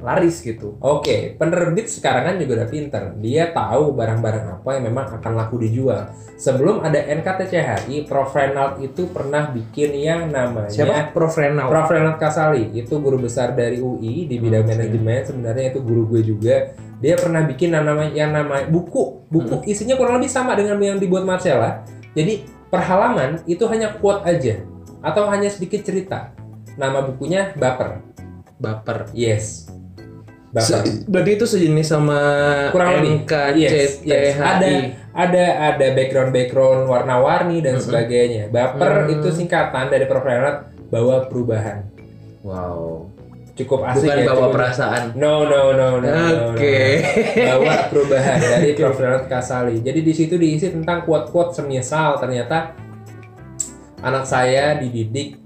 laris 0.05 0.45
gitu? 0.45 0.77
Oke, 0.85 1.35
penerbit 1.41 1.89
sekarang 1.89 2.29
kan 2.29 2.35
juga 2.37 2.63
udah 2.63 2.69
pinter. 2.69 3.03
Dia 3.19 3.51
tahu 3.51 3.97
barang-barang 3.97 4.61
apa 4.61 4.69
yang 4.77 4.85
memang 4.93 5.07
akan 5.19 5.33
laku 5.33 5.65
dijual. 5.65 6.13
Sebelum 6.37 6.85
ada 6.85 7.01
NKTCHI, 7.01 8.05
Prof. 8.05 8.31
Renald 8.35 8.83
itu 8.83 9.07
pernah 9.15 9.49
bikin 9.55 9.95
yang 9.95 10.27
namanya 10.29 10.69
Siapa? 10.69 11.15
Prof 11.15 11.35
Renal. 11.39 11.71
Prof. 11.71 11.87
Renald 11.87 12.19
Kasali. 12.19 12.75
Itu 12.75 12.99
guru 12.99 13.23
besar 13.23 13.55
dari 13.55 13.79
UI 13.79 14.27
di 14.27 14.37
bidang 14.43 14.67
Oke. 14.67 14.75
manajemen. 14.75 15.21
Sebenarnya 15.23 15.71
itu 15.71 15.81
guru 15.81 16.03
gue 16.11 16.21
juga. 16.27 16.57
Dia 16.99 17.15
pernah 17.15 17.47
bikin 17.47 17.73
yang 17.73 17.87
namanya, 17.87 18.13
yang 18.13 18.31
namanya 18.35 18.67
buku. 18.67 19.23
Buku 19.31 19.63
isinya 19.71 19.95
kurang 19.95 20.19
lebih 20.19 20.31
sama 20.31 20.59
dengan 20.59 20.77
yang 20.83 20.99
dibuat 20.99 21.23
Marcella. 21.23 21.87
Jadi 22.15 22.47
per 22.71 22.83
halaman 22.83 23.43
itu 23.47 23.63
hanya 23.71 23.95
quote 24.03 24.27
aja 24.27 24.63
atau 25.05 25.31
hanya 25.31 25.47
sedikit 25.53 25.87
cerita. 25.87 26.35
Nama 26.75 27.07
bukunya 27.07 27.55
Baper. 27.55 28.14
Baper. 28.65 28.99
Yes. 29.13 29.69
Baper. 30.51 30.83
Se- 30.83 31.05
berarti 31.05 31.31
itu 31.35 31.47
sejenis 31.47 31.87
sama 31.87 32.19
Kurang 32.71 32.99
lebih. 32.99 33.27
Yes, 33.55 34.01
yes. 34.01 34.35
Ada 34.35 34.71
ada 35.13 35.45
ada 35.71 35.87
background 35.93 36.31
background 36.31 36.87
warna-warni 36.87 37.59
dan 37.59 37.77
Mm-mm. 37.77 37.85
sebagainya. 37.85 38.49
Baper 38.49 39.05
Hmm. 39.05 39.15
itu 39.15 39.29
singkatan 39.31 39.87
dari 39.89 40.05
Prof. 40.05 40.23
Renat 40.23 40.57
bawa 40.89 41.27
perubahan. 41.27 41.85
Wow. 42.41 43.11
Cukup 43.55 43.83
asik 43.85 44.03
Bukan 44.05 44.17
ya. 44.17 44.27
bawa 44.27 44.35
cukup- 44.41 44.53
perasaan. 44.53 45.03
No 45.15 45.43
no 45.43 45.71
no 45.71 45.89
no. 45.95 45.99
no, 45.99 46.11
no, 46.11 46.45
Oke. 46.51 46.79
no. 47.39 47.43
Bawa 47.55 47.75
perubahan 47.87 48.39
dari 48.53 48.71
Prof. 48.73 48.95
Renat 48.95 49.25
Kasali. 49.27 49.79
Jadi 49.79 50.01
di 50.01 50.13
situ 50.13 50.35
diisi 50.35 50.71
tentang 50.71 51.03
quote-quote 51.03 51.51
semisal 51.53 52.19
ternyata 52.19 52.75
anak 54.01 54.23
saya 54.23 54.75
dididik 54.77 55.41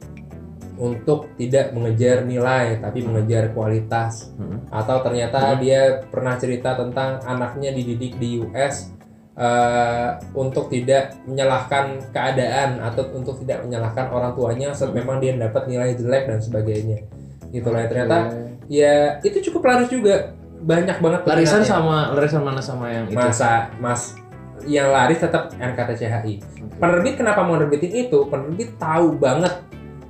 untuk 0.79 1.35
tidak 1.35 1.75
mengejar 1.75 2.23
nilai 2.23 2.79
tapi 2.79 3.03
mengejar 3.03 3.51
kualitas 3.51 4.31
Hmm. 4.35 4.63
atau 4.71 5.03
ternyata 5.03 5.37
Hmm. 5.37 5.59
dia 5.59 5.81
pernah 6.07 6.39
cerita 6.39 6.75
tentang 6.75 7.19
anaknya 7.23 7.75
dididik 7.75 8.15
di 8.17 8.39
US 8.41 8.95
eh, 9.35 10.09
untuk 10.35 10.67
tidak 10.67 11.15
menyalahkan 11.23 12.11
keadaan 12.11 12.83
atau 12.83 13.07
untuk 13.13 13.39
tidak 13.39 13.63
menyalahkan 13.63 14.11
orang 14.11 14.35
tuanya 14.35 14.75
saat 14.75 14.91
Hmm. 14.91 14.99
memang 14.99 15.19
dia 15.19 15.35
dapat 15.35 15.67
nilai 15.67 15.95
jelek 15.95 16.27
dan 16.27 16.39
sebagainya 16.39 17.07
gitu 17.49 17.71
lah 17.71 17.87
ternyata 17.87 18.17
Oke. 18.29 18.67
ya 18.67 19.19
itu 19.23 19.39
cukup 19.47 19.63
laris 19.65 19.89
juga 19.89 20.35
banyak 20.59 20.99
banget 20.99 21.21
Larisan 21.23 21.63
sama 21.63 22.11
larisan 22.13 22.43
mana 22.43 22.59
sama 22.59 22.91
yang 22.91 23.07
itu? 23.07 23.15
masa 23.15 23.71
mas 23.79 24.19
yang 24.67 24.91
laris 24.91 25.17
tetap 25.17 25.55
NKTCHI 25.55 26.35
penerbit 26.77 27.15
kenapa 27.15 27.47
mau 27.47 27.55
nerbitin 27.55 28.11
itu 28.11 28.19
penerbit 28.27 28.75
tahu 28.75 29.15
banget 29.17 29.55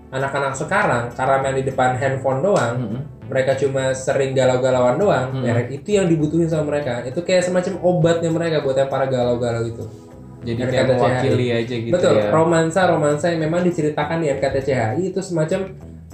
anak-anak 0.09 0.55
sekarang 0.55 1.05
karena 1.13 1.37
main 1.39 1.57
di 1.57 1.65
depan 1.65 1.95
handphone 1.95 2.41
doang 2.41 2.75
Mm-mm. 2.81 3.01
mereka 3.29 3.53
cuma 3.61 3.93
sering 3.93 4.33
galau-galauan 4.33 4.97
doang, 4.97 5.29
Hmm. 5.37 5.45
merek 5.45 5.69
itu 5.71 6.01
yang 6.01 6.09
dibutuhin 6.09 6.49
sama 6.49 6.73
mereka. 6.73 7.05
Itu 7.05 7.21
kayak 7.21 7.45
semacam 7.45 7.77
obatnya 7.85 8.33
mereka 8.33 8.65
buat 8.65 8.73
yang 8.73 8.89
para 8.89 9.05
galau-galau 9.05 9.69
itu. 9.69 9.85
Jadi 10.39 10.65
kayak 10.65 10.87
mewakili 10.89 11.47
aja 11.53 11.75
gitu 11.77 11.93
Betul, 11.93 12.15
ya. 12.17 12.33
romansa-romansa 12.33 13.29
yang 13.29 13.45
memang 13.45 13.61
diceritakan 13.63 14.25
di 14.25 14.33
NKTCHI 14.33 15.03
itu 15.05 15.21
semacam 15.21 15.61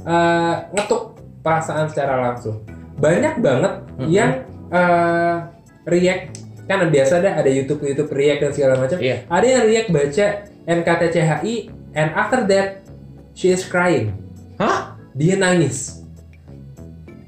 eh, 0.03 0.55
ngetuk 0.75 1.03
perasaan 1.41 1.87
secara 1.87 2.19
langsung. 2.21 2.67
Banyak 2.99 3.39
banget 3.39 3.73
Mhm. 3.95 4.09
yang 4.11 4.31
eh, 4.69 5.37
react 5.87 6.43
kan 6.67 6.83
biasa 6.83 7.23
ada 7.23 7.39
ada 7.39 7.47
YouTube 7.47 7.79
YouTube 7.81 8.11
react 8.11 8.43
dan 8.43 8.51
segala 8.51 8.75
macam. 8.75 8.99
Iya. 8.99 9.23
Ada 9.31 9.47
yang 9.47 9.65
react 9.65 9.89
baca 9.89 10.27
NKTCHI 10.67 11.55
and 11.95 12.09
after 12.13 12.43
that 12.45 12.84
she 13.35 13.51
is 13.51 13.63
crying. 13.63 14.15
Hah? 14.57 14.95
Dia 15.13 15.37
nangis. 15.37 16.03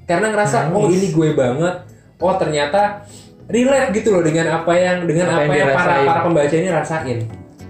Karena 0.06 0.30
ngerasa 0.30 0.70
oh 0.70 0.86
Nangis. 0.86 0.96
ini 0.96 1.06
gue 1.10 1.28
banget. 1.34 1.74
Oh 2.16 2.34
ternyata 2.34 3.02
relate 3.46 3.90
gitu 3.92 4.10
loh 4.10 4.22
dengan 4.22 4.62
apa 4.62 4.72
yang 4.74 5.04
dengan 5.04 5.26
Apa 5.28 5.44
apa, 5.44 5.52
yang 5.52 5.68
yang, 5.68 5.76
para 5.76 5.94
para 6.02 6.20
pembaca 6.22 6.54
ini 6.54 6.68
rasain. 6.70 7.18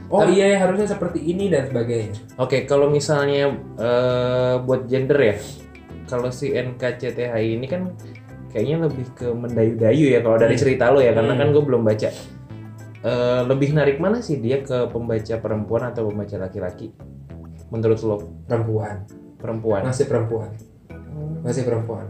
Oh 0.06 0.22
Tapi- 0.22 0.38
iya 0.38 0.46
ya 0.54 0.58
harusnya 0.62 0.86
seperti 0.86 1.18
ini 1.20 1.50
dan 1.50 1.66
sebagainya. 1.66 2.14
Oke, 2.38 2.62
kalau 2.62 2.86
misalnya 2.86 3.50
eh, 3.74 4.54
buat 4.62 4.86
gender 4.86 5.18
ya, 5.18 5.34
kalau 6.06 6.30
si 6.30 6.54
NKCTHI 6.54 7.58
ini 7.58 7.66
kan 7.66 7.90
kayaknya 8.54 8.86
lebih 8.86 9.04
ke 9.12 9.26
mendayu-dayu 9.26 10.14
ya 10.14 10.20
kalau 10.22 10.38
dari 10.38 10.54
Hmm. 10.54 10.62
cerita 10.62 10.94
lo 10.94 11.02
ya, 11.02 11.10
karena 11.10 11.34
Hmm. 11.34 11.40
kan 11.42 11.48
gue 11.50 11.64
belum 11.64 11.82
baca. 11.82 12.08
Eh, 13.02 13.40
lebih 13.44 13.70
narik 13.72 13.98
mana 13.98 14.18
sih 14.18 14.38
dia 14.38 14.62
ke 14.62 14.86
pembaca 14.88 15.34
perempuan 15.36 15.90
atau 15.90 16.06
pembaca 16.06 16.36
laki-laki? 16.38 16.94
Menurut 17.68 17.98
lo 18.00 18.16
Perempuan, 18.44 19.02
perempuan? 19.36 19.82
masih 19.84 20.06
perempuan, 20.06 20.50
masih 21.42 21.62
perempuan, 21.62 22.06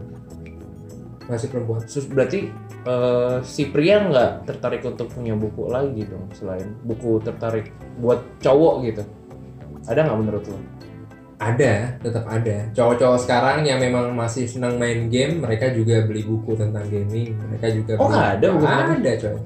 masih 1.25 1.47
perempuan. 1.49 1.81
Sus- 1.83 2.05
berarti 2.05 2.49
eh, 2.83 3.37
si 3.41 3.67
pria 3.67 3.99
nggak 3.99 4.45
tertarik 4.45 4.81
untuk 4.81 5.09
punya 5.09 5.33
buku 5.33 5.67
lagi 5.67 6.05
dong 6.05 6.29
selain 6.31 6.71
buku 6.81 7.19
tertarik 7.19 7.73
buat 7.97 8.21
cowok 8.39 8.75
gitu? 8.85 9.03
Ada 9.85 10.05
nggak 10.05 10.19
menurut 10.19 10.43
lo? 10.45 10.57
Ada, 11.37 12.01
tetap 12.01 12.25
ada. 12.25 12.65
Cowok-cowok 12.73 13.19
sekarang 13.21 13.61
yang 13.61 13.77
memang 13.77 14.09
masih 14.09 14.49
senang 14.49 14.81
main 14.81 15.05
game, 15.05 15.37
mereka 15.37 15.69
juga 15.69 16.01
beli 16.01 16.25
buku 16.25 16.57
tentang 16.57 16.81
gaming. 16.89 17.37
Mereka 17.37 17.77
juga 17.77 17.93
Oh, 18.01 18.09
beli. 18.09 18.17
ada 18.17 18.47
buku 18.57 18.65
Ada, 18.65 19.11
coy. 19.21 19.37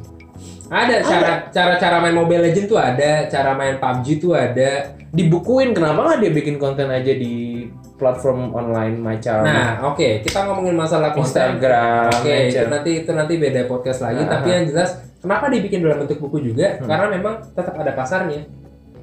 Ada 0.71 1.03
cara 1.03 1.31
cara 1.51 1.73
cara 1.75 1.97
main 1.99 2.15
Mobile 2.15 2.47
Legend 2.47 2.67
tuh 2.71 2.79
ada, 2.79 3.27
cara 3.27 3.51
main 3.59 3.75
PUBG 3.75 4.23
tuh 4.23 4.31
ada. 4.31 4.95
Dibukuin 5.11 5.75
kenapa 5.75 5.99
nggak 6.07 6.19
dia 6.23 6.31
bikin 6.31 6.55
konten 6.55 6.87
aja 6.87 7.11
di 7.11 7.67
platform 7.99 8.55
online 8.55 8.95
macam 8.97 9.43
Nah, 9.43 9.91
oke, 9.91 10.23
kita 10.23 10.47
ngomongin 10.47 10.73
masalah 10.73 11.11
konten. 11.11 11.27
Instagram, 11.27 12.09
Oke, 12.09 12.31
itu 12.47 12.57
macam- 12.57 12.71
nanti 12.71 12.91
itu 13.03 13.11
nanti 13.11 13.33
beda 13.35 13.61
podcast 13.67 13.99
lagi. 14.01 14.23
Tapi 14.23 14.47
yang 14.47 14.63
jelas, 14.71 14.89
kenapa 15.19 15.51
dibikin 15.51 15.83
dalam 15.83 16.01
bentuk 16.01 16.17
buku 16.17 16.39
juga? 16.39 16.79
Hmm. 16.79 16.87
Karena 16.87 17.05
memang 17.11 17.43
tetap 17.51 17.75
ada 17.75 17.91
pasarnya. 17.91 18.41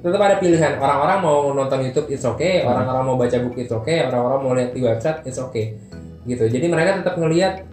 Tetap 0.00 0.18
ada 0.18 0.36
pilihan. 0.40 0.80
Orang-orang 0.80 1.18
mau 1.20 1.38
nonton 1.52 1.84
YouTube, 1.84 2.08
it's 2.08 2.24
okay. 2.24 2.64
Hmm. 2.64 2.72
Orang-orang 2.72 3.04
mau 3.04 3.16
baca 3.20 3.36
buku, 3.44 3.68
it's 3.68 3.74
okay. 3.76 4.08
Orang-orang 4.08 4.40
mau 4.40 4.52
lihat 4.56 4.72
di 4.72 4.80
website, 4.80 5.20
it's 5.28 5.38
okay. 5.38 5.76
Gitu. 6.24 6.48
Jadi 6.48 6.66
mereka 6.66 7.04
tetap 7.04 7.20
ngelihat 7.20 7.68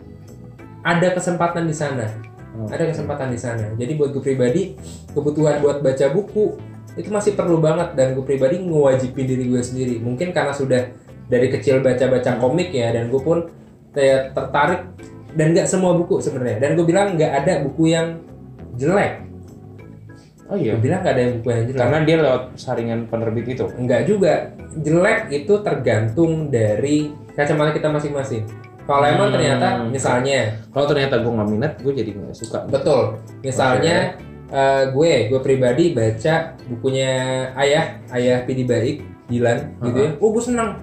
ada 0.83 1.07
kesempatan 1.09 1.65
di 1.65 1.73
sana. 1.73 2.34
Hmm. 2.55 2.71
Ada 2.71 2.95
kesempatan 2.95 3.27
di 3.35 3.39
sana. 3.39 3.67
Jadi 3.75 3.91
buat 3.99 4.15
gue 4.15 4.23
pribadi, 4.23 4.79
kebutuhan 5.11 5.59
buat 5.59 5.83
baca 5.83 6.07
buku 6.15 6.55
itu 6.95 7.11
masih 7.11 7.35
perlu 7.35 7.59
banget 7.59 7.91
dan 7.99 8.15
gue 8.15 8.23
pribadi 8.23 8.63
ngewajibin 8.63 9.27
diri 9.27 9.51
gue 9.51 9.59
sendiri. 9.59 9.99
Mungkin 9.99 10.31
karena 10.31 10.55
sudah 10.55 10.87
dari 11.27 11.51
kecil 11.51 11.83
baca-baca 11.83 12.39
komik 12.39 12.71
ya 12.71 12.95
dan 12.95 13.11
gue 13.11 13.19
pun 13.19 13.51
kayak 13.91 14.31
tertarik 14.31 14.87
dan 15.35 15.51
nggak 15.51 15.67
semua 15.67 15.91
buku 15.99 16.23
sebenarnya. 16.23 16.63
Dan 16.63 16.79
gue 16.79 16.85
bilang 16.87 17.19
nggak 17.19 17.31
ada 17.43 17.53
buku 17.67 17.91
yang 17.91 18.23
jelek. 18.79 19.27
Oh 20.47 20.55
iya. 20.55 20.79
Gue 20.79 20.87
bilang 20.87 21.03
nggak 21.03 21.13
ada 21.19 21.21
yang 21.27 21.33
buku 21.43 21.47
yang 21.51 21.63
jelek. 21.67 21.79
Karena 21.83 21.97
dia 22.07 22.15
lewat 22.23 22.43
saringan 22.55 22.99
penerbit 23.11 23.45
itu. 23.51 23.65
Enggak 23.75 24.07
juga. 24.07 24.55
Jelek 24.79 25.19
itu 25.35 25.53
tergantung 25.59 26.47
dari 26.47 27.11
kacamata 27.35 27.75
kita 27.75 27.91
masing-masing. 27.91 28.47
Kalau 28.85 29.01
emang 29.03 29.27
Hmm. 29.27 29.35
ternyata 29.35 29.67
misalnya 29.83 30.39
Kalau 30.69 30.85
ternyata 30.85 31.15
gue 31.17 31.31
nggak 31.31 31.49
minat, 31.49 31.73
gue 31.79 31.89
jadi 31.91 32.09
nggak 32.13 32.33
suka. 32.33 32.59
Betul. 32.67 33.17
Misalnya 33.41 34.13
eh, 34.45 34.83
gue, 34.87 35.11
gue 35.27 35.39
pribadi 35.41 35.91
baca 35.91 36.33
bukunya 36.63 37.11
ayah, 37.55 37.97
ayah 38.11 38.45
Pidi 38.45 38.61
Baik, 38.63 39.01
Dilan, 39.25 39.73
gitu 39.81 39.97
ya. 39.99 40.09
Oh, 40.17 40.29
gue 40.29 40.43
senang. 40.43 40.77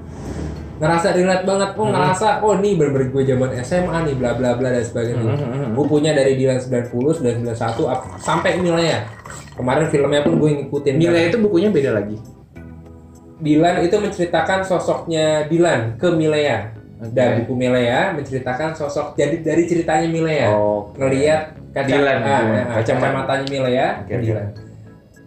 Ngerasa 0.76 1.14
relate 1.14 1.46
banget. 1.46 1.70
Oh, 1.72 1.86
Hmm. 1.86 1.94
ngerasa, 1.94 2.42
oh 2.42 2.58
nih 2.58 2.74
bener-bener 2.74 3.08
gue 3.08 3.22
zaman 3.24 3.54
SMA 3.56 3.98
nih, 4.02 4.14
bla 4.18 4.34
bla 4.34 4.58
bla 4.58 4.66
dan 4.68 4.82
sebagainya. 4.82 5.14
Hmm, 5.14 5.38
hmm, 5.38 5.50
hmm. 5.54 5.70
Bukunya 5.72 6.10
dari 6.10 6.34
Dilan 6.34 6.58
90, 6.58 7.14
91, 7.14 7.86
ap- 7.86 8.18
sampai 8.18 8.58
Milea. 8.58 9.06
Kemarin 9.54 9.86
filmnya 9.86 10.26
pun 10.26 10.42
gue 10.42 10.50
ngikutin. 10.58 10.94
Nilai 10.98 11.30
itu 11.30 11.38
bukunya 11.38 11.70
beda 11.70 11.94
lagi. 11.94 12.18
Dilan 13.38 13.78
itu 13.80 13.94
menceritakan 13.96 14.62
sosoknya 14.62 15.46
Dilan 15.46 15.94
ke 15.96 16.10
Milea. 16.10 16.81
Oke. 17.02 17.10
Dan 17.10 17.42
buku 17.42 17.52
Milea 17.52 18.14
menceritakan 18.14 18.72
sosok 18.72 19.18
jadi 19.18 19.42
dari 19.42 19.66
ceritanya 19.66 20.06
Milea 20.06 20.46
Oh, 20.48 20.94
ngelihat 20.94 21.58
kaca 21.74 21.88
Dilan, 21.88 22.18
ah, 22.20 22.30
ah, 22.30 22.40
Kacamata. 22.78 23.26
kacamatanya 23.26 23.46
Milea 23.48 23.86
oke. 24.00 24.14
Dilan 24.16 24.48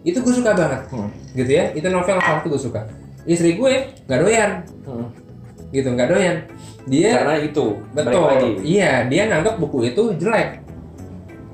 itu 0.01 0.17
gue 0.17 0.33
suka 0.33 0.51
banget 0.53 0.81
Hmm. 0.87 1.09
gitu 1.33 1.51
ya 1.51 1.65
itu 1.71 1.87
novel 1.89 2.15
satu 2.15 2.47
gue 2.47 2.61
suka 2.61 2.81
istri 3.25 3.53
gue 3.53 3.71
nggak 4.05 4.19
doyan 4.21 4.51
Hmm. 4.85 5.09
gitu 5.69 5.89
nggak 5.89 6.07
doyan 6.07 6.35
dia 6.85 7.09
Karena 7.11 7.35
itu 7.41 7.65
betul 7.91 8.23
lagi. 8.23 8.49
iya 8.61 9.03
dia 9.03 9.25
nganggap 9.25 9.57
buku 9.57 9.89
itu 9.89 10.13
jelek 10.15 10.61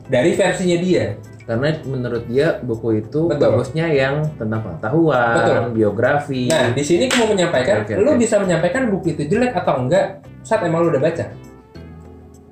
dari 0.05 0.35
versinya 0.35 0.77
dia 0.77 1.15
Karena 1.51 1.67
menurut 1.83 2.23
dia 2.25 2.47
buku 2.57 3.03
itu 3.03 3.27
Betul. 3.27 3.43
bagusnya 3.43 3.85
yang 3.85 4.23
tentang 4.33 4.63
pengetahuan, 4.63 5.35
Betul. 5.35 5.55
biografi. 5.75 6.47
nah 6.47 6.71
di 6.71 6.79
sini 6.79 7.05
aku 7.05 7.15
mau 7.19 7.29
menyampaikan 7.29 7.83
Oke, 7.83 7.93
lu 7.97 8.07
oke. 8.09 8.19
bisa 8.19 8.39
menyampaikan 8.39 8.87
buku 8.87 9.07
itu 9.11 9.27
jelek 9.27 9.51
atau 9.53 9.73
enggak 9.77 10.05
saat 10.41 10.63
emang 10.63 10.79
lu 10.81 10.89
udah 10.89 11.03
baca 11.03 11.27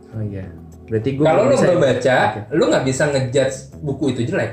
Oh 0.09 0.21
iya. 0.21 0.51
Berarti 0.85 1.09
gue 1.13 1.23
kalau 1.23 1.41
lu 1.43 1.53
bisa- 1.53 1.63
belum 1.63 1.79
baca 1.79 2.17
Oke. 2.27 2.39
lu 2.51 2.63
nggak 2.65 2.83
bisa 2.83 3.03
ngejudge 3.07 3.55
buku 3.79 4.05
itu 4.09 4.21
jelek 4.27 4.51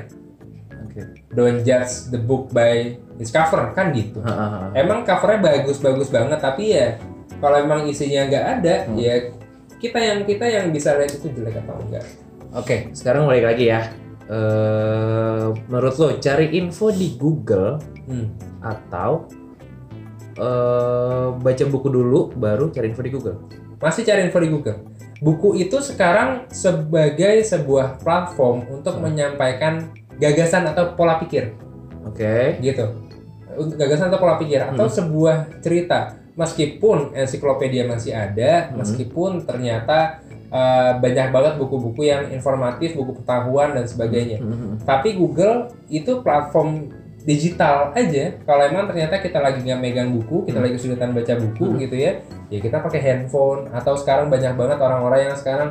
Oke. 0.79 1.01
don't 1.29 1.61
judge 1.61 2.07
the 2.07 2.19
book 2.19 2.47
by 2.49 2.87
its 3.17 3.29
cover 3.29 3.73
kan 3.73 3.91
gitu 3.91 4.21
Ha, 4.21 4.31
ha, 4.31 4.45
ha. 4.47 4.59
emang 4.73 5.03
covernya 5.03 5.39
bagus-bagus 5.43 6.07
banget 6.07 6.39
tapi 6.39 6.71
ya 6.71 6.95
kalau 7.37 7.59
emang 7.59 7.83
isinya 7.83 8.23
nggak 8.23 8.45
ada 8.55 8.75
Hmm. 8.85 8.95
ya 8.95 9.27
kita 9.75 9.99
yang 9.99 10.19
kita 10.23 10.45
yang 10.47 10.65
bisa 10.69 10.95
lihat 10.95 11.11
itu 11.11 11.27
jelek 11.31 11.59
atau 11.59 11.75
enggak 11.79 12.05
Oke, 12.49 12.89
sekarang 12.91 13.27
balik 13.27 13.43
lagi 13.45 13.67
ya. 13.67 13.91
Eh, 14.27 15.47
menurut 15.71 15.95
lo 15.95 16.07
cari 16.19 16.51
info 16.59 16.91
di 16.91 17.15
Google 17.15 17.79
hmm. 18.11 18.59
atau 18.59 19.23
eh, 20.35 21.27
baca 21.31 21.63
buku 21.71 21.87
dulu 21.87 22.35
baru 22.35 22.67
cari 22.67 22.91
info 22.91 23.07
di 23.07 23.11
Google? 23.15 23.39
masih 23.79 24.03
cari 24.03 24.27
info 24.27 24.43
di 24.43 24.51
Google 24.51 24.83
buku 25.23 25.55
itu 25.55 25.79
sekarang 25.79 26.43
sebagai 26.51 27.39
sebuah 27.39 28.03
platform 28.03 28.67
untuk 28.67 28.99
Hmm. 28.99 29.07
menyampaikan 29.07 29.95
gagasan 30.19 30.67
atau 30.67 30.91
pola 30.99 31.23
pikir 31.23 31.55
Oke. 32.03 32.59
gitu 32.59 32.83
untuk 33.55 33.79
gagasan 33.79 34.11
atau 34.11 34.19
pola 34.19 34.35
pikir 34.35 34.59
atau 34.59 34.91
Hmm. 34.91 34.97
sebuah 34.97 35.63
cerita 35.63 36.19
meskipun 36.35 37.15
ensiklopedia 37.15 37.87
masih 37.87 38.11
ada 38.11 38.75
Hmm. 38.75 38.83
meskipun 38.83 39.47
ternyata 39.47 40.19
uh, 40.49 40.97
banyak 40.97 41.27
banget 41.29 41.53
buku-buku 41.57 42.05
yang 42.05 42.27
informatif 42.29 42.93
buku 42.93 43.17
pengetahuan 43.21 43.75
dan 43.75 43.85
sebagainya 43.85 44.39
Mhm. 44.39 44.83
tapi 44.83 45.15
Google 45.15 45.71
itu 45.87 46.19
platform 46.21 46.91
digital 47.23 47.91
aja 47.91 48.39
kalau 48.47 48.63
emang 48.63 48.87
ternyata 48.87 49.19
kita 49.19 49.43
lagi 49.43 49.59
nggak 49.59 49.79
megang 49.83 50.09
buku 50.15 50.47
kita 50.47 50.57
Hmm. 50.57 50.63
lagi 50.63 50.73
kesulitan 50.79 51.11
baca 51.11 51.33
buku 51.35 51.65
Hmm. 51.67 51.79
gitu 51.83 51.95
ya 51.95 52.11
ya 52.47 52.59
kita 52.59 52.79
pakai 52.79 52.99
handphone 53.03 53.67
atau 53.69 53.99
sekarang 53.99 54.31
banyak 54.31 54.55
banget 54.55 54.79
orang-orang 54.79 55.27
yang 55.27 55.35
sekarang 55.35 55.69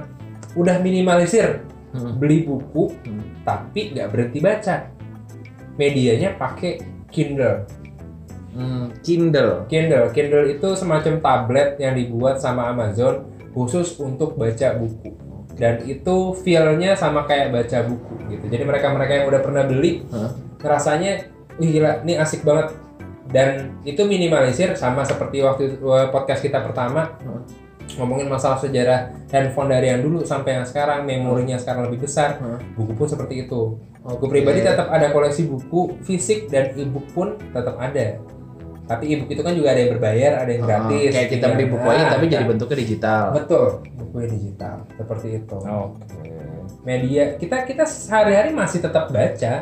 udah 0.52 0.76
minimalisir 0.84 1.64
beli 2.20 2.44
buku 2.44 2.92
Hmm. 3.00 3.40
tapi 3.40 3.96
nggak 3.96 4.08
berhenti 4.12 4.38
baca 4.38 4.74
medianya 5.76 6.36
pakai 6.36 6.80
Kindle 7.08 7.64
Hmm, 8.52 8.88
Kindle. 9.04 9.68
Kindle 9.68 10.08
Kindle 10.12 10.48
itu 10.48 10.72
semacam 10.72 11.20
tablet 11.20 11.76
yang 11.76 11.92
dibuat 11.92 12.40
sama 12.40 12.72
Amazon 12.72 13.28
khusus 13.56 13.96
untuk 13.96 14.36
baca 14.36 14.76
buku 14.76 15.16
dan 15.56 15.80
itu 15.88 16.36
feel-nya 16.44 16.92
sama 16.92 17.24
kayak 17.24 17.48
baca 17.56 17.88
buku 17.88 18.12
gitu 18.28 18.44
jadi 18.52 18.68
mereka-mereka 18.68 19.12
yang 19.24 19.26
udah 19.32 19.40
pernah 19.40 19.64
beli 19.64 20.04
Hah? 20.12 20.36
rasanya 20.60 21.32
wih 21.56 21.72
gila 21.72 22.04
ini 22.04 22.20
asik 22.20 22.44
banget 22.44 22.76
dan 23.32 23.74
itu 23.88 24.04
minimalisir 24.04 24.76
sama 24.76 25.02
seperti 25.08 25.40
waktu 25.40 25.80
eh, 25.80 26.08
podcast 26.12 26.44
kita 26.44 26.60
pertama 26.60 27.16
Hah? 27.24 27.40
ngomongin 27.96 28.28
masalah 28.28 28.60
sejarah 28.60 29.14
handphone 29.32 29.72
dari 29.72 29.88
yang 29.88 30.04
dulu 30.04 30.26
sampai 30.26 30.60
yang 30.60 30.66
sekarang 30.68 31.08
memorinya 31.08 31.56
sekarang 31.56 31.88
lebih 31.88 32.04
besar 32.04 32.36
Hah? 32.36 32.60
buku 32.76 32.92
pun 32.92 33.08
seperti 33.08 33.48
itu. 33.48 33.80
Buku 34.06 34.30
pribadi 34.30 34.62
tetap 34.62 34.86
ada 34.86 35.10
koleksi 35.10 35.50
buku 35.50 35.98
fisik 36.06 36.46
dan 36.46 36.70
e-book 36.78 37.10
pun 37.10 37.34
tetap 37.50 37.74
ada. 37.74 38.22
Tapi 38.86 39.04
e-book 39.08 39.28
itu 39.28 39.42
kan 39.42 39.50
juga 39.50 39.68
ada 39.68 39.80
yang 39.80 39.92
berbayar, 39.92 40.32
ada 40.38 40.48
yang 40.48 40.62
gratis. 40.62 41.08
Ah, 41.08 41.12
kayak 41.12 41.28
kita 41.28 41.46
beli 41.50 41.66
buku 41.66 41.86
aja 41.86 41.98
Nah, 41.98 42.10
tapi 42.12 42.24
jadi 42.26 42.38
nah, 42.38 42.48
bentuknya 42.48 42.76
digital. 42.78 43.24
betul 43.34 43.64
buku 43.92 44.16
digital 44.30 44.76
seperti 44.92 45.28
itu. 45.36 45.56
Oke. 45.58 46.30
Media 46.82 47.22
kita 47.34 47.56
kita 47.62 47.82
sehari-hari 47.82 48.50
masih 48.52 48.78
tetap 48.78 49.10
baca, 49.10 49.54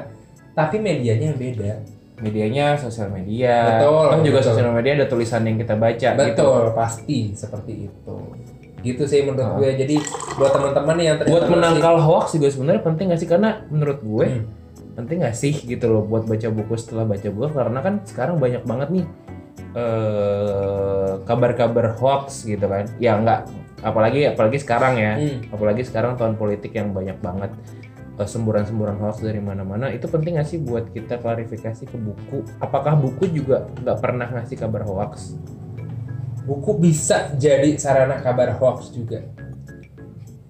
tapi 0.53 0.77
medianya 0.77 1.33
yang 1.33 1.41
beda. 1.41 1.73
Medianya 2.15 2.77
sosial 2.77 3.09
media. 3.09 3.81
Betul, 3.81 4.07
Kan 4.07 4.21
juga 4.23 4.39
betul. 4.39 4.49
sosial 4.53 4.71
media 4.71 4.93
ada 4.95 5.07
tulisan 5.07 5.43
yang 5.43 5.57
kita 5.57 5.75
baca 5.75 6.09
gitu. 6.13 6.21
Betul, 6.21 6.63
pasti 6.73 7.19
seperti 7.33 7.73
itu. 7.89 8.17
Gitu 8.83 9.03
sih 9.03 9.25
menurut 9.25 9.41
Ah. 9.43 9.57
gue. 9.57 9.71
Jadi 9.75 9.97
buat 10.37 10.53
teman-teman 10.53 10.97
yang 10.99 11.17
Buat 11.19 11.49
menangkal 11.49 11.97
hoax 11.99 12.37
juga 12.37 12.53
sebenarnya 12.53 12.83
penting 12.83 13.09
gak 13.09 13.19
sih? 13.19 13.27
Karena 13.27 13.65
menurut 13.67 13.99
gue 13.99 14.27
Hmm. 14.31 14.45
Penting 14.95 15.27
gak 15.27 15.37
sih 15.37 15.55
gitu 15.55 15.91
loh 15.91 16.03
buat 16.07 16.25
baca 16.25 16.49
buku 16.51 16.75
setelah 16.79 17.05
baca 17.05 17.29
buku 17.29 17.49
karena 17.51 17.79
kan 17.83 17.95
sekarang 18.07 18.37
banyak 18.39 18.63
banget 18.63 18.89
nih 18.95 19.07
eh, 19.75 21.13
kabar-kabar 21.27 21.99
hoax 21.99 22.47
gitu 22.47 22.65
kan. 22.67 22.87
Ya 23.03 23.19
enggak 23.19 23.51
apalagi 23.85 24.31
apalagi 24.31 24.59
sekarang 24.63 24.97
ya. 24.97 25.19
Hmm. 25.19 25.53
Apalagi 25.53 25.83
sekarang 25.85 26.17
tahun 26.17 26.39
politik 26.39 26.73
yang 26.73 26.95
banyak 26.95 27.19
banget 27.19 27.51
eh, 28.17 28.29
semburan-semburan 28.29 28.97
hoax 29.03 29.21
dari 29.21 29.43
mana-mana. 29.43 29.91
Itu 29.91 30.07
penting 30.07 30.39
gak 30.39 30.49
sih 30.49 30.63
buat 30.63 30.89
kita 30.95 31.19
klarifikasi 31.21 31.85
ke 31.85 31.97
buku? 31.99 32.47
Apakah 32.63 32.95
buku 32.95 33.29
juga 33.35 33.67
nggak 33.83 33.99
pernah 33.99 34.31
ngasih 34.31 34.57
kabar 34.57 34.87
hoax? 34.87 35.35
buku 36.45 36.77
bisa 36.77 37.33
jadi 37.41 37.75
sarana 37.81 38.21
kabar 38.21 38.53
hoax 38.61 38.93
juga. 38.93 39.25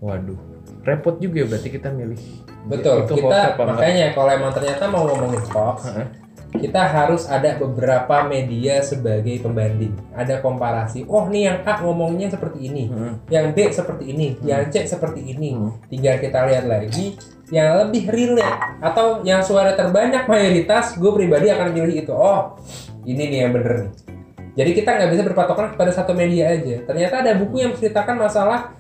Waduh, 0.02 0.36
repot 0.82 1.16
juga 1.22 1.42
ya 1.42 1.46
berarti 1.48 1.70
kita 1.70 1.88
milih. 1.94 2.20
Betul. 2.64 3.04
Itu 3.04 3.20
kita 3.20 3.60
makanya 3.60 4.16
kalau 4.16 4.30
emang 4.32 4.52
ternyata 4.56 4.84
mau 4.88 5.04
ngomongin 5.04 5.42
hoax, 5.52 5.92
Heeh. 5.92 6.06
kita 6.64 6.80
harus 6.86 7.28
ada 7.28 7.58
beberapa 7.60 8.24
media 8.24 8.80
sebagai 8.80 9.42
pembanding. 9.44 9.92
Ada 10.16 10.40
komparasi. 10.40 11.04
Oh, 11.04 11.28
nih 11.28 11.42
yang 11.50 11.58
A 11.68 11.82
ngomongnya 11.84 12.32
seperti 12.32 12.72
ini, 12.72 12.88
Heeh. 12.88 13.12
yang 13.28 13.52
B 13.52 13.68
seperti 13.68 14.04
ini, 14.16 14.38
yang 14.42 14.64
C 14.72 14.88
seperti 14.88 15.20
ini. 15.20 15.52
Hmm. 15.52 15.76
Tinggal 15.92 16.16
kita 16.22 16.48
lihat 16.48 16.64
lagi 16.64 17.16
yang 17.52 17.76
lebih 17.84 18.08
relate 18.08 18.80
atau 18.80 19.20
yang 19.20 19.44
suara 19.44 19.76
terbanyak 19.76 20.24
mayoritas, 20.24 20.96
gue 20.96 21.12
pribadi 21.12 21.52
akan 21.52 21.76
milih 21.76 22.08
itu. 22.08 22.12
Oh, 22.16 22.56
ini 23.04 23.28
nih 23.28 23.38
yang 23.44 23.52
bener 23.52 23.74
nih. 23.84 23.92
Jadi 24.54 24.70
kita 24.70 24.90
nggak 24.94 25.10
bisa 25.10 25.22
berpatokan 25.26 25.66
kepada 25.74 25.90
satu 25.90 26.14
media 26.14 26.54
aja. 26.54 26.86
Ternyata 26.86 27.26
ada 27.26 27.32
buku 27.34 27.58
yang 27.58 27.74
menceritakan 27.74 28.16
masalah 28.16 28.70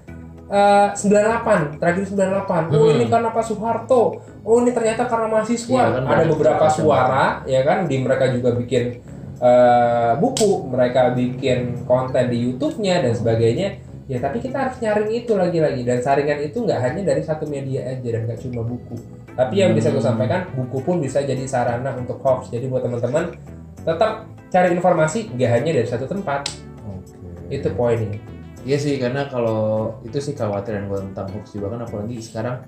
eh, 0.46 0.88
98, 0.92 1.76
tragedi 1.76 2.06
98. 2.10 2.68
Oh, 2.68 2.84
Hmm. 2.84 2.94
ini 2.94 3.06
karena 3.06 3.28
Pak 3.30 3.44
Soeharto. 3.44 4.02
Oh, 4.44 4.60
ini 4.60 4.70
ternyata 4.70 5.08
karena 5.08 5.26
mahasiswa. 5.26 5.72
Iya, 5.72 5.94
kan 5.96 6.04
ada 6.04 6.24
beberapa 6.26 6.66
suara, 6.68 7.24
ya 7.44 7.60
kan? 7.62 7.88
Di 7.88 7.96
mereka 7.98 8.28
juga 8.28 8.52
bikin 8.52 9.00
eh, 9.34 10.12
buku, 10.16 10.70
mereka 10.70 11.10
bikin 11.12 11.84
konten 11.84 12.30
di 12.30 12.48
YouTube-nya 12.48 13.02
dan 13.02 13.12
sebagainya. 13.12 13.76
Ya, 14.04 14.20
tapi 14.20 14.36
kita 14.38 14.56
harus 14.56 14.76
nyaring 14.78 15.10
itu 15.10 15.32
lagi-lagi 15.32 15.80
dan 15.80 16.00
saringan 16.00 16.38
itu 16.40 16.60
nggak 16.60 16.76
hanya 16.76 17.02
dari 17.08 17.20
satu 17.20 17.44
media 17.44 17.88
aja 17.88 18.04
dan 18.04 18.24
nggak 18.24 18.40
cuma 18.40 18.60
buku. 18.62 18.94
Tapi 19.34 19.54
yang 19.58 19.72
bisa 19.72 19.88
gue 19.88 19.98
Hmm. 19.98 20.12
sampaikan, 20.14 20.44
buku 20.54 20.78
pun 20.80 20.96
bisa 21.00 21.20
jadi 21.20 21.40
sarana 21.44 21.92
untuk 21.96 22.20
hoax. 22.20 22.52
Jadi 22.52 22.68
buat 22.68 22.84
teman-teman 22.84 23.32
tetap 23.80 24.28
cari 24.48 24.68
informasi 24.72 25.34
nggak 25.34 25.50
hanya 25.50 25.70
dari 25.82 25.88
satu 25.88 26.06
tempat. 26.06 26.46
Oke. 26.84 27.16
Itu 27.50 27.68
poinnya. 27.74 28.16
Iya 28.64 28.76
sih 28.76 28.96
karena 28.96 29.28
kalau 29.28 29.60
itu 30.00 30.16
sih 30.18 30.32
kekhawatiran 30.32 30.88
gue 30.88 30.98
tentang 31.12 31.26
hoax 31.30 31.52
juga 31.52 31.68
kan 31.70 31.84
apalagi 31.84 32.16
sekarang 32.18 32.64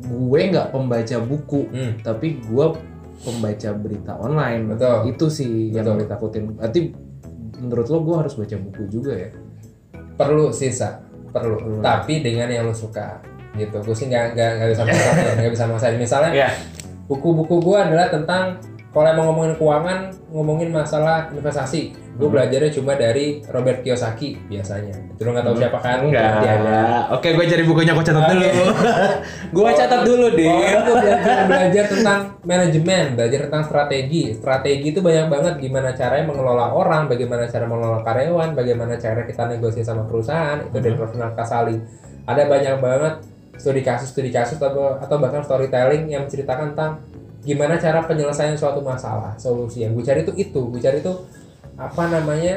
gue 0.00 0.40
nggak 0.50 0.68
pembaca 0.70 1.16
buku 1.20 1.62
Hmm. 1.70 1.92
tapi 2.02 2.40
gue 2.40 2.66
pembaca 3.20 3.70
berita 3.72 4.12
online 4.16 4.74
Betul. 4.74 4.98
itu 5.08 5.26
sih 5.28 5.52
yang 5.70 5.86
Betul. 5.86 6.02
ditakutin 6.02 6.42
berarti 6.50 6.80
menurut 7.56 7.86
lo 7.86 7.98
gue 8.00 8.16
harus 8.16 8.34
baca 8.34 8.56
buku 8.58 8.82
juga 8.88 9.12
ya 9.14 9.30
Perlu 10.16 10.52
sisa, 10.52 11.00
perlu. 11.30 11.56
Perlu. 11.56 11.80
Tapi 11.80 12.20
dengan 12.20 12.44
yang 12.44 12.68
lo 12.68 12.76
suka. 12.76 13.24
Gitu. 13.56 13.72
Gue 13.72 13.96
sih 13.96 14.04
nggak 14.04 14.36
nggak 14.36 14.50
nggak 14.52 14.68
bisa 14.70 14.82
maksain, 14.84 15.32
nggak 15.32 15.52
bisa 15.56 15.64
maksain. 15.64 15.96
Misalnya 15.96 16.30
Iya. 16.34 16.48
buku-buku 17.08 17.56
gue 17.56 17.78
adalah 17.80 18.12
tentang 18.12 18.60
kalau 18.90 19.06
emang 19.06 19.26
ngomongin 19.30 19.54
keuangan, 19.54 19.98
ngomongin 20.34 20.68
masalah 20.74 21.30
investasi. 21.30 21.94
Gue 22.18 22.26
Hmm. 22.26 22.34
belajarnya 22.36 22.70
cuma 22.74 22.98
dari 22.98 23.38
Robert 23.46 23.86
Kiyosaki 23.86 24.50
biasanya. 24.50 24.92
Itu 25.14 25.22
lo 25.22 25.30
nggak 25.30 25.46
tahu 25.46 25.56
siapa 25.56 25.78
kan? 25.78 25.98
enggak 26.04 27.06
oke 27.16 27.28
gue 27.32 27.44
cari 27.48 27.62
bukunya 27.64 27.92
gue 27.94 28.04
catat 28.04 28.24
dulu 28.28 28.44
gue 29.56 29.70
catat 29.72 30.00
dulu 30.04 30.26
deh 30.34 30.52
aku 30.74 30.92
belajar, 31.00 31.38
belajar 31.46 31.84
tentang 31.86 32.20
manajemen, 32.42 33.04
belajar 33.14 33.40
tentang 33.46 33.62
strategi. 33.64 34.22
Strategi 34.34 34.86
itu 34.90 35.00
banyak 35.00 35.26
banget 35.30 35.54
gimana 35.62 35.94
caranya 35.94 36.26
mengelola 36.26 36.66
orang, 36.74 37.06
bagaimana 37.06 37.46
cara 37.46 37.64
mengelola 37.64 38.02
karyawan, 38.02 38.58
bagaimana 38.58 38.98
cara 38.98 39.22
kita 39.22 39.46
negosiasi 39.46 39.86
sama 39.86 40.04
perusahaan. 40.04 40.60
Itu 40.66 40.76
dari 40.82 40.98
Rafael 40.98 41.32
Kasali. 41.32 41.76
Ada 42.26 42.42
banyak 42.44 42.76
banget 42.82 43.14
studi 43.60 43.84
kasus, 43.84 44.16
studi 44.16 44.32
kasus 44.32 44.56
atau, 44.56 44.96
atau 44.96 45.16
bahkan 45.20 45.44
storytelling 45.44 46.08
yang 46.08 46.24
menceritakan 46.24 46.72
tentang 46.72 46.92
gimana 47.40 47.80
cara 47.80 48.04
penyelesaian 48.04 48.56
suatu 48.56 48.84
masalah, 48.84 49.36
solusi. 49.40 49.84
Yang 49.84 49.92
gue 49.96 50.04
cari 50.04 50.20
itu 50.24 50.32
itu, 50.36 50.60
gue 50.68 50.80
cari 50.80 50.98
itu 51.00 51.14
apa 51.80 52.04
namanya 52.12 52.54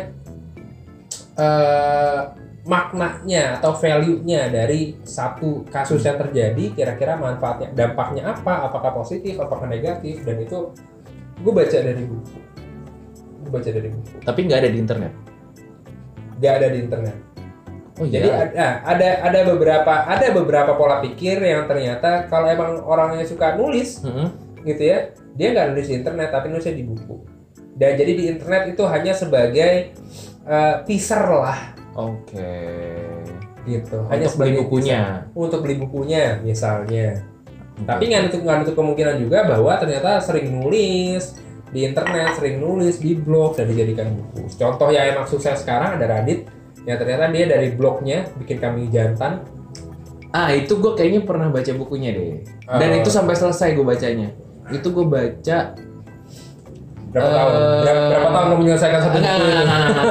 eh 1.33 2.21
maknanya 2.63 3.59
atau 3.59 3.75
value-nya 3.75 4.47
dari 4.47 4.95
satu 5.03 5.67
kasus 5.67 5.99
yang 6.07 6.15
terjadi 6.15 6.71
kira-kira 6.71 7.19
manfaatnya 7.19 7.75
dampaknya 7.75 8.31
apa 8.31 8.71
apakah 8.71 9.03
positif 9.03 9.35
apakah 9.35 9.67
negatif 9.67 10.23
dan 10.23 10.39
itu 10.39 10.71
gue 11.43 11.51
baca 11.51 11.75
dari 11.75 12.07
buku 12.07 12.39
gue 13.43 13.51
baca 13.51 13.67
dari 13.67 13.89
buku 13.91 14.15
tapi 14.23 14.39
nggak 14.47 14.59
ada 14.63 14.69
di 14.71 14.79
internet 14.79 15.13
nggak 16.39 16.53
ada 16.59 16.67
di 16.75 16.79
internet. 16.83 17.17
Oh 18.01 18.09
Jadi 18.09 18.25
ada 18.25 18.81
ada 18.81 19.09
ada 19.21 19.39
beberapa 19.53 19.93
ada 20.09 20.27
beberapa 20.33 20.73
pola 20.73 20.97
pikir 20.97 21.37
yang 21.37 21.69
ternyata 21.69 22.25
kalau 22.25 22.49
emang 22.49 22.81
orangnya 22.81 23.21
suka 23.21 23.53
nulis 23.53 24.01
Mm-mm. 24.01 24.33
Gitu 24.63 24.81
ya, 24.81 24.97
dia 25.35 25.47
nggak 25.51 25.65
nulis 25.71 25.87
di 25.87 25.95
internet 25.95 26.29
tapi 26.31 26.47
nulisnya 26.49 26.75
di 26.75 26.83
buku. 26.83 27.15
Dan 27.73 27.97
jadi 27.97 28.11
di 28.13 28.23
internet 28.29 28.63
itu 28.69 28.83
hanya 28.85 29.13
sebagai 29.13 29.73
eh, 30.43 30.75
teaser 30.85 31.23
lah 31.23 31.59
Oke. 31.93 32.53
gitu. 33.63 33.97
Hanya 34.11 34.27
beli 34.27 34.33
sebagai 34.33 34.55
bukunya. 34.67 34.99
teaser. 35.25 35.37
Untuk 35.37 35.59
beli 35.63 35.75
bukunya 35.77 36.23
misalnya. 36.39 37.23
Tapi 37.73 38.03
nggak 38.05 38.21
nutup 38.29 38.41
nggak 38.45 38.57
nutup 38.61 38.75
kemungkinan 38.77 39.15
juga 39.17 39.49
bahwa 39.49 39.73
ternyata 39.81 40.21
sering 40.21 40.53
nulis 40.53 41.33
di 41.73 41.89
internet, 41.89 42.37
sering 42.37 42.61
nulis 42.61 43.01
di 43.01 43.17
blog 43.17 43.57
dan 43.57 43.65
dijadikan 43.65 44.13
buku. 44.13 44.45
Contoh 44.53 44.93
yang 44.93 45.09
emang 45.09 45.25
sukses 45.25 45.65
sekarang 45.65 45.97
ada 45.97 46.05
Radit 46.05 46.45
yang 46.85 47.01
ternyata 47.01 47.31
dia 47.33 47.45
dari 47.49 47.73
blognya 47.73 48.29
bikin 48.37 48.61
kambing 48.61 48.93
jantan. 48.93 49.41
Ah 50.29 50.53
itu 50.53 50.77
gue 50.77 50.93
kayaknya 50.93 51.25
pernah 51.25 51.49
baca 51.49 51.71
bukunya 51.73 52.13
deh. 52.13 52.41
Dan 52.69 52.89
Oh. 52.93 52.99
itu 53.01 53.09
sampai 53.09 53.33
selesai 53.33 53.73
gue 53.73 53.85
bacanya. 53.85 54.29
Itu 54.69 54.87
gue 54.91 55.05
baca. 55.05 55.59
Berapa 57.13 57.29
Eh, 57.29 57.35
tahun? 57.37 57.53
Berapa, 57.85 58.03
berapa 58.09 58.27
tahun 58.33 58.45
lo 58.49 58.55
menyelesaikan 58.57 58.99
satu 59.05 59.17
buku 59.21 59.21
enggak, 59.21 59.37
enggak, 59.37 59.79
enggak. 59.85 60.07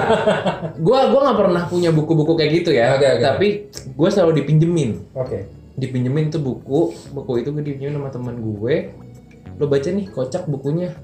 Gua 0.79 0.99
gua 1.11 1.21
nggak 1.27 1.39
pernah 1.43 1.63
punya 1.67 1.91
buku-buku 1.91 2.33
kayak 2.39 2.51
gitu 2.63 2.71
ya. 2.71 2.95
Oke, 2.95 3.07
oke. 3.11 3.23
Tapi 3.27 3.49
gue 3.91 4.09
selalu 4.09 4.33
dipinjemin. 4.39 4.91
Oke. 5.19 5.51
Dipinjemin 5.75 6.31
tuh 6.31 6.39
buku. 6.39 6.95
Buku 7.11 7.43
itu 7.43 7.51
gue 7.51 7.63
dipinjemin 7.67 7.99
sama 7.99 8.11
teman 8.15 8.39
gue. 8.39 8.95
Lo 9.59 9.67
baca 9.67 9.89
nih 9.91 10.07
kocak 10.15 10.47
bukunya. 10.47 10.95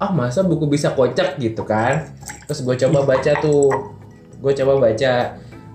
Ah 0.00 0.16
masa 0.16 0.40
buku 0.40 0.64
bisa 0.64 0.96
kocak 0.96 1.36
gitu 1.36 1.60
kan? 1.60 2.08
Terus 2.48 2.64
gue 2.64 2.74
coba 2.88 3.04
baca 3.04 3.32
tuh. 3.36 3.68
Gue 4.40 4.52
coba 4.56 4.80
baca. 4.80 5.12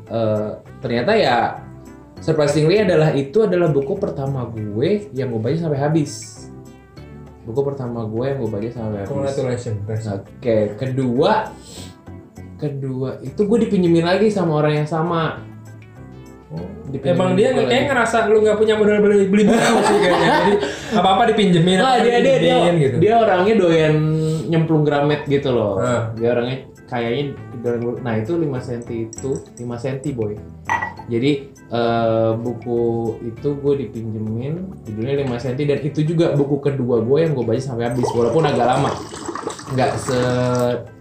Eh, 0.09 0.49
ternyata 0.81 1.13
ya 1.13 1.61
surprisingly 2.17 2.81
adalah 2.81 3.13
itu 3.13 3.45
adalah 3.45 3.69
buku 3.69 4.01
pertama 4.01 4.49
gue 4.49 5.13
yang 5.13 5.29
gue 5.29 5.37
baca 5.37 5.57
sampai 5.61 5.77
habis. 5.77 6.41
Buku 7.43 7.59
pertama 7.63 8.07
gue 8.07 8.23
yang 8.23 8.37
gue 8.39 8.49
baca 8.49 8.69
sampai 8.71 8.99
habis. 9.03 9.09
Congratulations. 9.11 9.79
Oke, 10.07 10.57
kedua, 10.79 11.51
kedua 12.55 13.09
itu 13.19 13.41
gue 13.43 13.57
dipinjemin 13.67 14.05
lagi 14.07 14.31
sama 14.31 14.63
orang 14.63 14.83
yang 14.83 14.89
sama. 14.89 15.43
Dipinjemin 16.87 17.17
Emang 17.17 17.29
dia 17.33 17.49
kayak 17.51 17.67
lagi. 17.67 17.89
ngerasa 17.89 18.17
lu 18.29 18.45
nggak 18.45 18.57
punya 18.61 18.73
modal 18.77 19.01
beli 19.01 19.25
beli 19.27 19.43
buku 19.49 19.73
sih 19.89 19.97
kayaknya. 19.97 20.27
Jadi 20.39 20.53
apa 20.93 21.09
apa 21.09 21.23
dipinjemin. 21.33 21.77
Apa-apa 21.81 21.99
dia 22.05 22.17
dia 22.21 22.35
dia 22.37 22.55
gitu. 22.77 22.95
dia 23.01 23.13
orangnya 23.17 23.53
doyan 23.57 23.95
nyemplung 24.47 24.83
gramet 24.85 25.25
gitu 25.25 25.49
loh. 25.51 25.81
Ah. 25.81 26.13
Dia 26.15 26.37
orangnya 26.37 26.69
kayaknya 26.87 27.33
Nah 28.03 28.13
itu 28.19 28.35
5 28.35 28.43
cm 28.59 28.81
itu 29.07 29.31
5 29.39 29.83
cm 29.83 29.97
boy. 30.11 30.35
Jadi 31.11 31.31
eh, 31.71 32.31
buku 32.37 32.81
itu 33.27 33.49
gue 33.59 33.73
dipinjemin 33.87 34.53
judulnya 34.87 35.15
5 35.27 35.43
cm 35.43 35.55
dan 35.67 35.79
itu 35.83 35.99
juga 36.07 36.25
buku 36.35 36.63
kedua 36.63 37.03
gue 37.03 37.17
yang 37.23 37.31
gue 37.35 37.45
baca 37.45 37.61
sampai 37.61 37.91
habis 37.91 38.07
walaupun 38.11 38.43
agak 38.47 38.67
lama. 38.67 38.91
Nggak 39.73 39.91
se 39.99 40.19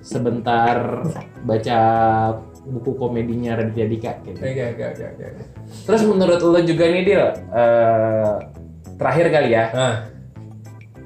sebentar 0.02 1.06
baca 1.44 1.78
buku 2.62 2.94
komedinya 2.94 3.58
Raditya 3.58 3.86
Dika 3.90 4.12
gitu. 4.22 4.38
Oke 4.38 4.62
oke 4.74 4.84
oke 4.94 5.04
oke. 5.18 5.26
Terus 5.86 6.02
menurut 6.06 6.40
lo 6.40 6.60
juga 6.62 6.84
nih 6.86 7.02
Dil, 7.02 7.24
eh, 7.52 8.32
terakhir 8.96 9.26
kali 9.34 9.50
ya, 9.50 9.64
Nah, 9.74 9.94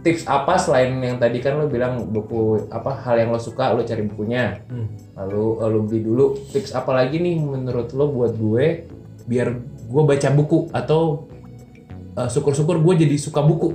tips 0.07 0.23
apa 0.25 0.55
selain 0.55 0.95
yang 1.03 1.19
tadi 1.19 1.43
kan 1.43 1.59
lo 1.59 1.67
bilang 1.67 2.07
buku 2.07 2.71
apa 2.71 2.95
hal 3.03 3.19
yang 3.19 3.35
lo 3.35 3.43
suka 3.43 3.75
lo 3.75 3.83
cari 3.83 4.07
bukunya, 4.07 4.63
hmm. 4.71 5.19
lalu 5.19 5.45
eh, 5.59 5.69
lo 5.69 5.79
beli 5.83 6.01
dulu. 6.01 6.27
Tips 6.55 6.71
apa 6.73 6.95
lagi 6.95 7.19
nih 7.19 7.35
menurut 7.37 7.91
lo 7.91 8.07
buat 8.07 8.39
gue 8.39 8.87
biar 9.27 9.59
gue 9.87 10.03
baca 10.07 10.29
buku 10.31 10.71
atau 10.71 11.27
eh, 12.15 12.29
syukur-syukur 12.31 12.79
gue 12.79 13.03
jadi 13.03 13.17
suka 13.19 13.43
buku 13.43 13.75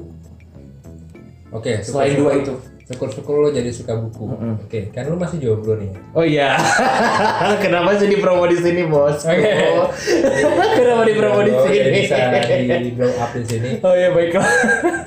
oke. 1.52 1.84
selain 1.84 2.16
syukur- 2.16 2.32
dua 2.32 2.32
itu. 2.40 2.56
Syukur-syukur 2.82 3.36
lo 3.40 3.50
jadi 3.50 3.72
suka 3.72 3.96
buku. 3.96 4.28
Mm-mm. 4.28 4.68
Oke, 4.68 4.92
kan 4.92 5.08
lu 5.08 5.16
masih 5.16 5.40
jomblo 5.40 5.80
nih. 5.80 5.96
Oh 6.12 6.28
iya, 6.28 6.60
kenapa 7.64 7.96
sih 7.96 8.12
di 8.12 8.20
promo 8.20 8.44
di 8.44 8.60
sini 8.60 8.84
bos? 8.84 9.24
Oke. 9.24 9.48
kenapa 10.76 11.08
di 11.08 11.16
promo 11.16 11.40
di 11.40 11.56
Jomblo, 11.56 11.72
sini? 11.72 12.04
jadi 12.04 12.68
Bisa 12.68 12.76
di 12.84 12.92
blow 12.92 13.14
up 13.16 13.32
di 13.32 13.46
sini. 13.48 13.70
Oh 13.80 13.96
iya 13.96 14.12
baiklah. 14.12 14.44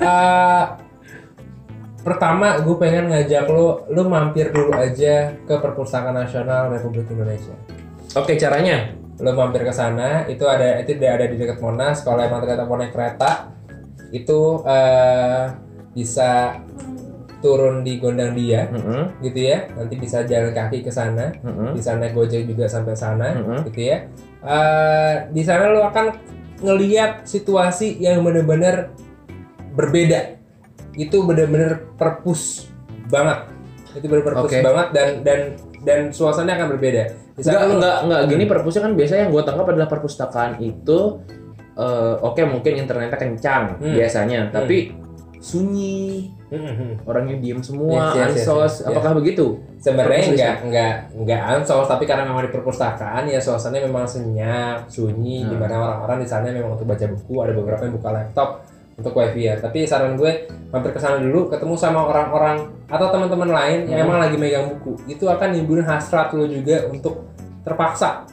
Eh, 0.01 0.63
pertama 2.05 2.61
gue 2.61 2.75
pengen 2.77 3.09
ngajak 3.09 3.49
lo, 3.49 3.89
lo 3.89 4.05
mampir 4.05 4.53
dulu 4.53 4.77
aja 4.77 5.33
ke 5.41 5.55
Perpustakaan 5.57 6.13
Nasional 6.13 6.69
Republik 6.69 7.09
Indonesia. 7.09 7.57
Oke 8.13 8.37
caranya. 8.37 8.93
Lo 9.17 9.33
mampir 9.33 9.65
ke 9.65 9.73
sana, 9.73 10.29
itu 10.29 10.45
ada 10.45 10.77
itu 10.83 10.99
dia 11.01 11.17
ada 11.17 11.25
di 11.25 11.39
dekat 11.39 11.57
Monas. 11.57 12.05
Kalau 12.05 12.21
emang 12.21 12.45
ternyata 12.45 12.67
mau 12.67 12.77
naik 12.77 12.93
kereta, 12.93 13.49
itu 14.13 14.61
eh, 14.67 15.45
bisa 15.95 16.59
turun 17.39 17.81
di 17.81 17.95
Gondang 17.97 18.35
Dia, 18.35 18.67
Mm-mm, 18.67 19.23
gitu 19.23 19.39
ya. 19.39 19.71
Nanti 19.71 19.95
bisa 19.95 20.27
jalan 20.27 20.51
kaki 20.51 20.83
ke 20.83 20.91
sana, 20.91 21.31
mm-mm, 21.31 21.79
bisa 21.79 21.95
naik 21.95 22.11
gojek 22.11 22.43
juga 22.43 22.67
sampai 22.67 22.93
sana, 22.93 23.39
mm-mm. 23.39 23.59
gitu 23.71 23.81
ya. 23.87 23.97
Eh, 24.43 25.13
di 25.31 25.41
sana 25.47 25.71
lo 25.71 25.87
akan 25.87 26.11
ngeliat 26.59 27.23
situasi 27.23 27.97
yang 28.03 28.19
bener-bener 28.19 28.91
berbeda. 29.73 30.35
Itu 30.95 31.23
bener-bener 31.23 31.85
perpus 31.95 32.67
banget. 33.07 33.51
Itu 33.95 34.05
bener 34.07 34.23
perpus 34.23 34.51
Oke. 34.51 34.59
banget 34.59 34.87
dan 34.91 35.07
dan 35.23 35.39
dan 35.85 35.99
suasananya 36.09 36.63
akan 36.63 36.67
berbeda. 36.75 37.03
Di 37.35 37.43
sana 37.43 37.63
Enggak, 37.63 37.75
enggak, 37.75 37.97
enggak. 38.03 38.21
Gini 38.31 38.43
perpusnya 38.47 38.81
kan 38.83 38.93
biasanya 38.95 39.21
yang 39.27 39.31
gue 39.31 39.43
tangkap 39.43 39.67
adalah 39.69 39.89
perpustakaan 39.91 40.51
itu 40.59 40.99
eh, 41.75 42.15
oke 42.23 42.39
mungkin 42.47 42.79
internetnya 42.79 43.19
kencang 43.19 43.83
Hmm. 43.83 43.91
biasanya, 43.91 44.47
tapi 44.47 44.95
sunyi, 45.43 46.31
Mhm. 46.47 47.03
orangnya 47.03 47.35
diem 47.37 47.59
semua, 47.59 48.15
Yes, 48.15 48.15
yes, 48.15 48.15
yes, 48.15 48.47
ansos. 48.47 48.55
yes, 48.55 48.73
yes. 48.79 48.87
Apakah 48.87 49.11
begitu? 49.13 49.45
Sebenarnya 49.77 50.23
Perpus 50.23 50.37
nggak 50.39 50.55
nggak 50.65 50.93
nggak 51.21 51.41
ansos, 51.51 51.85
tapi 51.85 52.03
karena 52.07 52.23
memang 52.23 52.47
di 52.47 52.51
perpustakaan 52.55 53.27
ya 53.27 53.37
suasananya 53.37 53.85
memang 53.85 54.07
senyap, 54.07 54.87
sunyi, 54.87 55.43
Hmm. 55.43 55.51
di 55.51 55.55
mana 55.59 55.75
orang-orang 55.77 56.17
di 56.23 56.27
sana 56.27 56.47
memang 56.47 56.73
untuk 56.73 56.87
baca 56.87 57.05
buku, 57.05 57.35
ada 57.37 57.51
beberapa 57.51 57.81
yang 57.83 57.93
buka 57.93 58.09
laptop 58.09 58.49
untuk 58.95 59.13
wifi 59.13 59.41
ya. 59.45 59.55
Tapi 59.59 59.83
saran 59.83 60.15
gue 60.15 60.47
mampir 60.71 60.91
ke 60.91 60.99
sana 60.99 61.19
dulu, 61.19 61.47
ketemu 61.47 61.75
sama 61.75 62.07
orang-orang 62.07 62.57
atau 62.87 63.07
teman-teman 63.11 63.49
lain 63.51 63.79
yang 63.87 64.03
Hmm. 64.03 64.07
emang 64.07 64.19
lagi 64.23 64.37
megang 64.39 64.71
buku, 64.71 64.95
itu 65.07 65.25
akan 65.25 65.51
nimbulin 65.51 65.83
hasrat 65.83 66.31
lo 66.31 66.47
juga 66.47 66.87
untuk 66.87 67.27
terpaksa. 67.61 68.23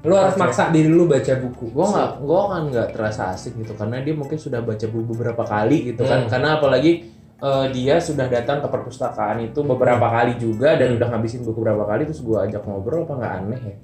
Lo 0.00 0.16
harus 0.16 0.32
Oke. 0.32 0.40
maksa 0.40 0.72
diri 0.72 0.88
lo 0.88 1.04
baca 1.04 1.34
buku. 1.36 1.70
Gue 1.70 1.86
nggak, 1.86 2.10
gue 2.24 2.40
kan 2.48 2.62
nggak 2.72 2.88
terasa 2.90 3.22
asik 3.30 3.52
gitu 3.54 3.76
karena 3.76 4.00
dia 4.00 4.16
mungkin 4.16 4.40
sudah 4.40 4.64
baca 4.64 4.86
buku 4.88 5.12
beberapa 5.12 5.44
kali 5.44 5.92
gitu 5.92 6.02
kan. 6.02 6.24
Hmm. 6.24 6.30
Karena 6.32 6.48
apalagi 6.56 6.92
eh, 7.40 7.66
dia 7.72 7.96
sudah 7.96 8.28
datang 8.28 8.60
ke 8.60 8.68
perpustakaan 8.68 9.40
itu 9.40 9.64
beberapa 9.64 10.04
kali 10.04 10.36
juga 10.36 10.76
dan 10.76 10.92
Hmm. 10.92 10.96
udah 11.00 11.08
ngabisin 11.08 11.40
buku 11.40 11.56
beberapa 11.58 11.84
kali 11.86 12.04
terus 12.04 12.20
gue 12.20 12.36
ajak 12.36 12.60
ngobrol 12.64 13.08
apa 13.08 13.14
nggak 13.16 13.32
aneh 13.40 13.60
ya? 13.64 13.76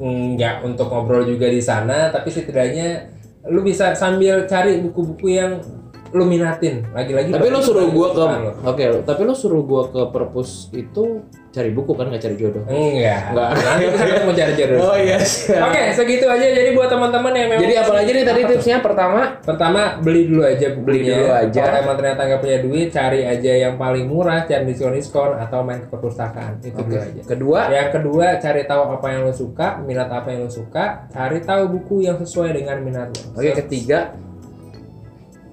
nggak 0.00 0.54
untuk 0.64 0.88
ngobrol 0.88 1.22
juga 1.22 1.46
di 1.46 1.60
sana 1.60 2.08
tapi 2.08 2.32
setidaknya 2.32 3.19
lu 3.48 3.64
bisa 3.64 3.96
sambil 3.96 4.44
cari 4.44 4.84
buku-buku 4.84 5.32
yang 5.32 5.64
lu 6.10 6.26
minatin 6.26 6.82
lagi-lagi 6.90 7.30
Tapi 7.30 7.48
lo 7.48 7.60
suruh 7.62 7.86
gue 7.88 8.08
ke, 8.12 8.24
lu. 8.26 8.50
oke. 8.66 8.84
tapi 9.06 9.22
lo 9.22 9.34
suruh 9.34 9.62
gue 9.62 9.82
ke 9.94 10.00
perpus 10.10 10.68
itu 10.74 11.22
cari 11.50 11.74
buku 11.74 11.98
kan 11.98 12.06
nggak 12.06 12.22
cari 12.22 12.36
jodoh? 12.38 12.62
enggak. 12.70 13.50
Bisa 13.90 14.04
ketemu 14.14 14.32
cari 14.38 14.52
jodoh. 14.54 14.78
Oh 14.86 14.94
iya. 14.94 15.18
oke 15.66 15.82
segitu 15.98 16.26
aja. 16.30 16.46
Jadi 16.46 16.70
buat 16.78 16.86
teman-teman 16.86 17.32
yang 17.34 17.48
memang 17.50 17.62
Jadi 17.66 17.74
apalagi 17.74 18.10
nih 18.14 18.24
tadi 18.24 18.40
Apa 18.40 18.46
tuh? 18.46 18.54
tipsnya? 18.54 18.76
Pertama? 18.78 19.20
Pertama 19.42 19.80
beli 19.98 20.22
dulu 20.30 20.42
aja 20.46 20.66
bukunya. 20.78 20.86
Beli 20.86 21.00
dulu 21.10 21.26
aja. 21.34 21.60
kalau 21.66 21.78
emang 21.82 21.96
ternyata 21.98 22.20
nggak 22.30 22.40
punya 22.40 22.58
duit 22.62 22.88
cari 22.94 23.20
aja 23.26 23.52
yang 23.66 23.74
paling 23.74 24.04
murah 24.06 24.46
cari 24.46 24.62
diskon-diskon 24.70 25.30
atau 25.42 25.58
main 25.66 25.82
ke 25.82 25.88
perpustakaan. 25.90 26.62
Itu 26.62 26.80
dulu 26.86 27.02
aja. 27.02 27.20
Kedua, 27.26 27.58
yang 27.66 27.88
kedua 27.90 28.26
cari 28.38 28.62
tahu 28.70 28.82
apa 28.94 29.06
yang 29.10 29.20
lo 29.26 29.34
suka 29.34 29.82
minat 29.82 30.06
apa 30.06 30.30
yang 30.30 30.46
lo 30.46 30.50
suka 30.54 31.10
cari 31.10 31.42
tahu 31.42 31.62
buku 31.66 32.06
yang 32.06 32.14
sesuai 32.14 32.54
dengan 32.54 32.78
minat 32.78 33.10
lo. 33.10 33.34
Oke 33.34 33.58
ketiga? 33.58 34.14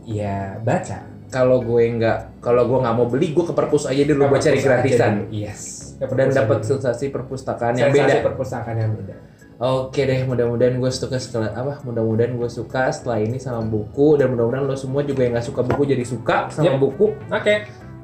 Ya 0.06 0.62
baca. 0.62 1.04
Kalau 1.28 1.60
gue 1.60 1.84
nggak 2.00 2.40
kalau 2.40 2.64
gue 2.70 2.78
nggak 2.80 2.96
mau 2.96 3.04
beli 3.10 3.36
gue 3.36 3.44
ke 3.44 3.52
perpus 3.52 3.84
aja 3.90 4.00
dulu 4.08 4.32
buat 4.32 4.40
cari 4.40 4.62
gratisan. 4.64 5.28
Yes. 5.28 5.77
Dan 5.98 6.28
dapat 6.30 6.60
sensasi 6.62 7.10
perpustakaan 7.10 7.74
yang 7.74 7.90
sensasi 7.90 8.22
beda. 8.22 8.26
perpustakaan 8.26 8.78
yang 8.78 8.92
beda. 8.94 9.16
Oke 9.58 10.06
deh, 10.06 10.22
mudah-mudahan 10.22 10.78
gue 10.78 10.92
suka 10.94 11.18
setelah 11.18 11.50
apa? 11.50 11.82
Mudah-mudahan 11.82 12.38
gue 12.38 12.46
suka 12.46 12.94
setelah 12.94 13.18
ini 13.26 13.42
sama 13.42 13.66
buku 13.66 14.22
dan 14.22 14.30
mudah-mudahan 14.30 14.70
lo 14.70 14.78
semua 14.78 15.02
juga 15.02 15.26
yang 15.26 15.34
nggak 15.34 15.50
suka 15.50 15.66
buku 15.66 15.82
jadi 15.90 16.06
suka 16.06 16.54
sama 16.54 16.78
Yep. 16.78 16.78
buku. 16.78 17.06
Oke. 17.34 17.56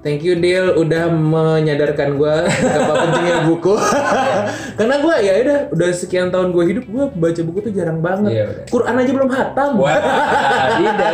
Thank 0.04 0.28
you 0.28 0.36
Dil 0.36 0.76
udah 0.76 1.08
menyadarkan 1.08 2.20
gue 2.20 2.36
betapa 2.68 2.94
pentingnya 3.08 3.38
buku. 3.48 3.72
Karena 4.78 4.96
gue 5.00 5.16
ya 5.24 5.34
udah 5.40 5.60
udah 5.72 5.90
sekian 5.96 6.28
tahun 6.28 6.52
gue 6.52 6.64
hidup 6.76 6.86
gue 6.92 7.06
baca 7.16 7.42
buku 7.48 7.60
tuh 7.64 7.72
jarang 7.72 8.04
banget. 8.04 8.32
Iya, 8.36 8.44
udah. 8.52 8.66
Quran 8.68 8.96
aja 9.00 9.12
belum 9.16 9.32
hatam. 9.32 9.70
Wah, 9.80 9.96
tidak. 10.84 11.14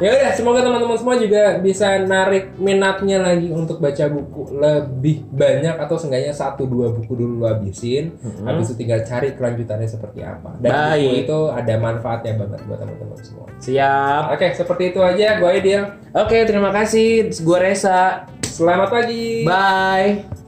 Ya 0.00 0.08
udah, 0.10 0.30
semoga 0.32 0.64
teman-teman 0.64 0.96
semua 0.96 1.20
juga 1.20 1.60
bisa 1.60 2.00
narik 2.00 2.56
minatnya 2.56 3.20
lagi 3.20 3.52
untuk 3.52 3.76
baca 3.78 4.04
buku 4.08 4.56
lebih 4.56 5.28
banyak 5.28 5.76
atau 5.76 6.00
seenggaknya 6.00 6.32
satu 6.32 6.64
dua 6.64 6.96
buku 6.96 7.12
dulu 7.12 7.44
lu 7.44 7.46
habisin. 7.46 8.16
Habis 8.48 8.72
itu 8.72 8.88
tinggal 8.88 9.04
cari 9.04 9.36
kelanjutannya 9.36 9.84
seperti 9.84 10.24
apa. 10.24 10.56
Dan 10.64 10.72
buku 10.72 10.88
Baik. 10.96 11.24
itu 11.28 11.38
ada 11.52 11.74
manfaatnya 11.76 12.32
banget 12.40 12.60
buat 12.64 12.78
teman-teman 12.80 13.18
semua. 13.20 13.46
Siap. 13.60 14.22
Oke, 14.32 14.46
seperti 14.56 14.96
itu 14.96 15.00
aja. 15.04 15.36
Gue 15.36 15.48
Aidil. 15.60 15.82
Oke 16.14 16.46
terima 16.46 16.70
kasih. 16.70 17.32
Gue 17.42 17.58
Resa. 17.58 18.13
Selamat 18.54 18.86
pagi. 18.86 19.42
Bye. 19.42 20.43